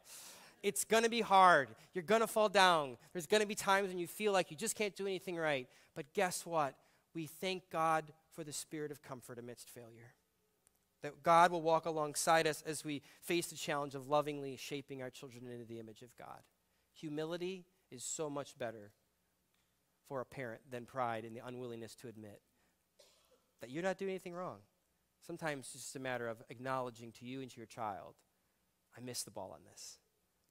It's 0.63 0.85
gonna 0.85 1.09
be 1.09 1.21
hard. 1.21 1.69
You're 1.93 2.03
gonna 2.03 2.27
fall 2.27 2.49
down. 2.49 2.97
There's 3.11 3.27
gonna 3.27 3.45
be 3.45 3.55
times 3.55 3.89
when 3.89 3.99
you 3.99 4.07
feel 4.07 4.33
like 4.33 4.49
you 4.49 4.57
just 4.57 4.75
can't 4.75 4.95
do 4.95 5.05
anything 5.05 5.37
right. 5.37 5.67
But 5.93 6.13
guess 6.13 6.45
what? 6.45 6.75
We 7.13 7.27
thank 7.27 7.69
God 7.69 8.05
for 8.31 8.43
the 8.43 8.53
spirit 8.53 8.91
of 8.91 9.03
comfort 9.03 9.37
amidst 9.37 9.69
failure. 9.69 10.13
That 11.03 11.21
God 11.21 11.51
will 11.51 11.61
walk 11.61 11.85
alongside 11.85 12.47
us 12.47 12.63
as 12.65 12.83
we 12.83 13.03
face 13.21 13.47
the 13.47 13.55
challenge 13.55 13.93
of 13.93 14.09
lovingly 14.09 14.55
shaping 14.55 15.01
our 15.01 15.09
children 15.09 15.45
into 15.47 15.65
the 15.65 15.79
image 15.79 16.01
of 16.01 16.15
God. 16.17 16.41
Humility 16.93 17.65
is 17.91 18.03
so 18.03 18.29
much 18.29 18.57
better 18.57 18.91
for 20.07 20.21
a 20.21 20.25
parent 20.25 20.61
than 20.69 20.85
pride 20.85 21.25
and 21.25 21.35
the 21.35 21.45
unwillingness 21.45 21.95
to 21.95 22.07
admit 22.07 22.41
that 23.61 23.69
you're 23.69 23.83
not 23.83 23.97
doing 23.97 24.11
anything 24.11 24.33
wrong. 24.33 24.57
Sometimes 25.25 25.69
it's 25.73 25.83
just 25.83 25.95
a 25.95 25.99
matter 25.99 26.27
of 26.27 26.41
acknowledging 26.49 27.11
to 27.13 27.25
you 27.25 27.41
and 27.41 27.49
to 27.51 27.57
your 27.57 27.67
child, 27.67 28.15
I 28.97 29.01
missed 29.01 29.25
the 29.25 29.31
ball 29.31 29.51
on 29.53 29.61
this. 29.69 29.99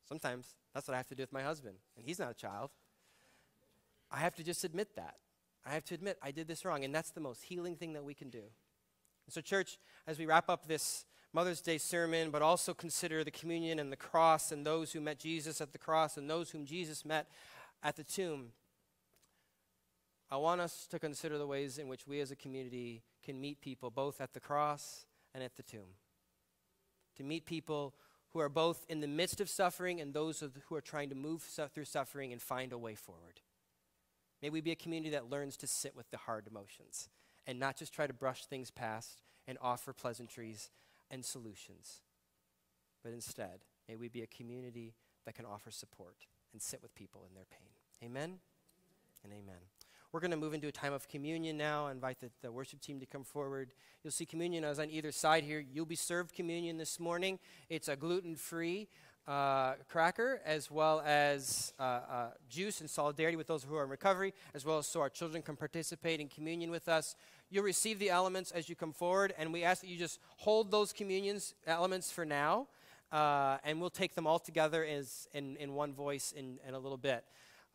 Sometimes 0.09 0.55
that's 0.75 0.88
what 0.88 0.95
I 0.95 0.97
have 0.97 1.09
to 1.09 1.15
do 1.15 1.23
with 1.23 1.33
my 1.33 1.43
husband, 1.43 1.77
and 1.97 2.07
he's 2.07 2.19
not 2.19 2.31
a 2.31 2.35
child. 2.35 2.71
I 4.11 4.19
have 4.19 4.35
to 4.37 4.43
just 4.43 4.65
admit 4.65 4.97
that. 4.97 5.17
I 5.65 5.71
have 5.71 5.85
to 5.85 5.95
admit 5.95 6.19
I 6.23 6.31
did 6.31 6.49
this 6.49 6.65
wrong, 6.65 6.85
and 6.85 6.95
that's 6.95 7.11
the 7.11 7.21
most 7.21 7.43
healing 7.43 7.77
thing 7.77 7.93
that 7.93 8.05
we 8.05 8.15
can 8.15 8.31
do. 8.31 8.45
And 9.27 9.33
so, 9.33 9.41
church, 9.41 9.79
as 10.07 10.19
we 10.19 10.27
wrap 10.27 10.49
up 10.49 10.67
this 10.67 11.05
Mother's 11.33 11.61
Day 11.61 11.79
sermon, 11.79 12.31
but 12.31 12.43
also 12.43 12.75
consider 12.75 13.25
the 13.25 13.31
communion 13.31 13.79
and 13.79 13.91
the 13.91 13.97
cross 13.97 14.53
and 14.53 14.67
those 14.67 14.93
who 14.93 15.01
met 15.01 15.19
Jesus 15.19 15.61
at 15.61 15.73
the 15.73 15.79
cross 15.79 16.17
and 16.17 16.29
those 16.29 16.51
whom 16.51 16.67
Jesus 16.67 17.05
met 17.05 17.29
at 17.83 17.97
the 17.97 18.05
tomb, 18.05 18.53
I 20.31 20.37
want 20.37 20.61
us 20.61 20.87
to 20.91 20.99
consider 20.99 21.39
the 21.39 21.47
ways 21.47 21.79
in 21.79 21.89
which 21.89 22.07
we 22.07 22.21
as 22.21 22.31
a 22.31 22.37
community 22.37 23.03
can 23.23 23.41
meet 23.41 23.61
people 23.61 23.91
both 23.91 24.21
at 24.21 24.35
the 24.35 24.41
cross 24.41 25.07
and 25.35 25.43
at 25.43 25.57
the 25.57 25.63
tomb. 25.63 25.97
To 27.17 27.23
meet 27.23 27.47
people 27.47 27.95
who 28.31 28.41
are 28.41 28.49
both 28.49 28.85
in 28.89 29.01
the 29.01 29.07
midst 29.07 29.41
of 29.41 29.49
suffering 29.51 30.01
and 30.01 30.15
those 30.15 30.43
who 30.69 30.75
are 30.75 30.81
trying 30.81 31.11
to 31.11 31.15
move 31.15 31.43
through 31.43 31.85
suffering 31.85 32.33
and 32.33 32.41
find 32.41 32.73
a 32.73 32.79
way 32.79 32.95
forward. 32.95 33.41
May 34.41 34.51
we 34.51 34.61
be 34.61 34.73
a 34.73 34.77
community 34.77 35.11
that 35.11 35.31
learns 35.31 35.57
to 35.59 35.67
sit 35.67 35.95
with 35.95 36.11
the 36.11 36.17
hard 36.17 36.47
emotions 36.47 37.09
and 37.46 37.59
not 37.59 37.76
just 37.76 37.92
try 37.92 38.07
to 38.07 38.12
brush 38.12 38.44
things 38.44 38.70
past 38.70 39.22
and 39.46 39.59
offer 39.61 39.92
pleasantries 39.92 40.70
and 41.11 41.24
solutions. 41.24 42.00
But 43.02 43.12
instead, 43.12 43.64
may 43.88 43.96
we 43.96 44.09
be 44.09 44.22
a 44.22 44.26
community 44.26 44.94
that 45.24 45.35
can 45.35 45.44
offer 45.44 45.70
support 45.70 46.16
and 46.52 46.62
sit 46.62 46.83
with 46.83 46.94
people 46.94 47.24
in 47.28 47.35
their 47.35 47.46
pain. 47.50 47.68
Amen 48.05 48.38
and 49.24 49.33
amen. 49.33 49.61
We're 50.12 50.20
going 50.20 50.33
to 50.33 50.37
move 50.37 50.52
into 50.52 50.68
a 50.68 50.72
time 50.72 50.92
of 50.92 51.09
communion 51.09 51.57
now. 51.57 51.87
I 51.87 51.90
invite 51.90 52.20
the, 52.20 52.31
the, 52.42 52.52
worship 52.52 52.83
team 52.83 53.00
to 53.00 53.07
come 53.07 53.24
forward. 53.24 53.72
You'll 54.05 54.11
see 54.11 54.26
communion 54.26 54.62
as 54.62 54.78
on 54.78 54.90
either 54.90 55.11
side 55.11 55.42
here. 55.42 55.64
You'll 55.72 55.87
be 55.87 55.96
served 55.96 56.35
communion 56.35 56.76
this 56.76 57.00
morning. 57.00 57.38
It's 57.70 57.88
a 57.88 57.96
gluten 57.96 58.37
free 58.37 58.88
uh, 59.27 59.75
cracker, 59.89 60.41
as 60.45 60.71
well 60.71 61.03
as 61.07 61.73
uh, 61.79 61.83
uh, 61.83 62.31
juice 62.49 62.81
in 62.81 62.89
solidarity 62.89 63.37
with 63.37 63.47
those 63.47 63.63
who 63.63 63.75
are 63.77 63.85
in 63.85 63.91
recovery, 63.91 64.35
as 64.55 64.65
well 64.65 64.79
as 64.79 64.87
so 64.87 65.01
our 65.01 65.11
children 65.11 65.43
can 65.43 65.57
participate 65.57 66.21
in 66.21 66.29
communion 66.29 66.71
with 66.71 66.89
us. 66.89 67.15
You'll 67.51 67.65
receive 67.65 67.99
the 67.99 68.11
elements 68.11 68.51
as 68.51 68.69
you 68.69 68.75
come 68.75 68.93
forward, 68.93 69.35
and 69.39 69.53
we 69.53 69.63
ask 69.63 69.83
that 69.83 69.89
you 69.89 69.99
just 69.99 70.19
hold 70.39 70.71
those 70.71 70.93
communions 70.93 71.55
elements 71.67 72.11
for 72.11 72.25
now, 72.25 72.67
uh, 73.13 73.59
and 73.65 73.81
we'll 73.81 73.91
take 73.91 74.15
them 74.15 74.27
all 74.27 74.39
together 74.39 74.85
as, 74.85 75.29
in, 75.33 75.57
in 75.57 75.75
one 75.75 75.93
voice 75.93 76.33
in, 76.37 76.59
in 76.67 76.75
a 76.75 76.79
little 76.79 76.99
bit. 76.99 77.25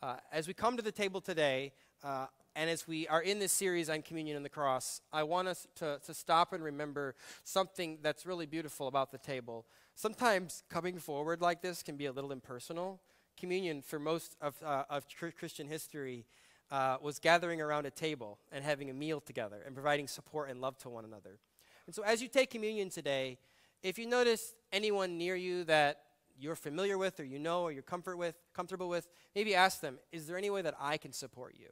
Uh, 0.02 0.16
as 0.32 0.48
we 0.48 0.54
come 0.54 0.76
to 0.78 0.84
the 0.84 0.92
table 0.92 1.22
today, 1.22 1.72
uh, 2.04 2.26
and 2.56 2.72
as 2.72 2.88
we 2.88 3.08
are 3.08 3.22
in 3.22 3.38
this 3.38 3.52
series 3.52 3.88
on 3.88 4.02
communion 4.02 4.36
and 4.36 4.44
the 4.44 4.50
cross, 4.50 5.02
I 5.14 5.24
want 5.24 5.48
us 5.48 5.68
to, 5.76 6.00
to 6.08 6.14
stop 6.14 6.54
and 6.54 6.64
remember 6.64 7.14
something 7.44 8.00
that's 8.02 8.26
really 8.26 8.48
beautiful 8.48 8.88
about 8.88 9.12
the 9.12 9.20
table. 9.20 9.68
Sometimes 9.98 10.62
coming 10.70 11.00
forward 11.00 11.42
like 11.42 11.64
this 11.64 11.82
can 11.82 11.98
be 11.98 12.06
a 12.06 12.12
little 12.12 12.32
impersonal. 12.32 13.02
Communion, 13.36 13.82
for 13.82 13.98
most 13.98 14.36
of, 14.40 14.54
uh, 14.64 14.84
of 14.92 15.08
Christian 15.36 15.68
history, 15.68 16.28
uh, 16.70 16.98
was 17.02 17.18
gathering 17.18 17.62
around 17.62 17.88
a 17.88 17.90
table 17.90 18.38
and 18.52 18.64
having 18.64 18.92
a 18.92 18.94
meal 18.94 19.20
together 19.20 19.64
and 19.66 19.74
providing 19.74 20.08
support 20.08 20.52
and 20.52 20.62
love 20.62 20.78
to 20.78 20.90
one 20.90 21.04
another. 21.04 21.40
And 21.88 21.96
so, 21.96 22.04
as 22.04 22.22
you 22.22 22.28
take 22.28 22.52
communion 22.52 22.92
today, 22.92 23.40
if 23.82 23.98
you 23.98 24.06
notice 24.06 24.54
anyone 24.72 25.18
near 25.18 25.36
you 25.36 25.64
that 25.64 26.04
you're 26.40 26.56
familiar 26.56 27.00
with 27.00 27.20
or 27.20 27.24
you 27.24 27.40
know 27.40 27.64
or 27.64 27.72
you're 27.72 27.82
comfort 27.82 28.18
with, 28.18 28.36
comfortable 28.54 28.90
with, 28.90 29.08
maybe 29.34 29.56
ask 29.56 29.82
them, 29.82 29.98
is 30.12 30.28
there 30.28 30.38
any 30.38 30.52
way 30.52 30.62
that 30.62 30.76
I 30.80 30.98
can 30.98 31.12
support 31.12 31.56
you? 31.58 31.70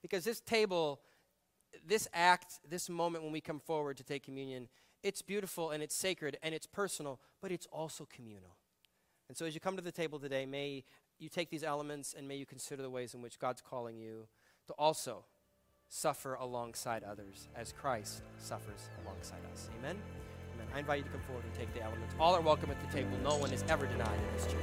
Because 0.00 0.24
this 0.24 0.40
table, 0.40 1.02
this 1.86 2.08
act, 2.14 2.60
this 2.66 2.88
moment 2.88 3.22
when 3.22 3.34
we 3.34 3.42
come 3.42 3.60
forward 3.60 3.98
to 3.98 4.02
take 4.02 4.22
communion, 4.22 4.68
it's 5.02 5.22
beautiful 5.22 5.70
and 5.70 5.82
it's 5.82 5.94
sacred 5.94 6.36
and 6.42 6.54
it's 6.54 6.66
personal, 6.66 7.20
but 7.40 7.50
it's 7.50 7.66
also 7.72 8.06
communal. 8.14 8.56
And 9.28 9.36
so 9.36 9.46
as 9.46 9.54
you 9.54 9.60
come 9.60 9.76
to 9.76 9.82
the 9.82 9.92
table 9.92 10.18
today, 10.18 10.46
may 10.46 10.84
you 11.18 11.28
take 11.28 11.50
these 11.50 11.64
elements 11.64 12.14
and 12.16 12.28
may 12.28 12.36
you 12.36 12.46
consider 12.46 12.82
the 12.82 12.90
ways 12.90 13.14
in 13.14 13.22
which 13.22 13.38
God's 13.38 13.60
calling 13.60 13.96
you 13.96 14.28
to 14.66 14.74
also 14.74 15.24
suffer 15.88 16.34
alongside 16.34 17.02
others 17.04 17.48
as 17.56 17.72
Christ 17.72 18.22
suffers 18.38 18.88
alongside 19.04 19.40
us. 19.52 19.68
Amen? 19.78 19.96
Amen. 20.54 20.66
I 20.74 20.78
invite 20.80 20.98
you 20.98 21.04
to 21.04 21.10
come 21.10 21.20
forward 21.22 21.44
and 21.44 21.54
take 21.54 21.72
the 21.74 21.82
elements. 21.82 22.14
All 22.18 22.34
are 22.34 22.40
welcome 22.40 22.70
at 22.70 22.80
the 22.80 22.92
table. 22.94 23.10
No 23.22 23.36
one 23.36 23.52
is 23.52 23.64
ever 23.68 23.86
denied 23.86 24.18
in 24.18 24.36
this 24.36 24.46
church. 24.46 24.62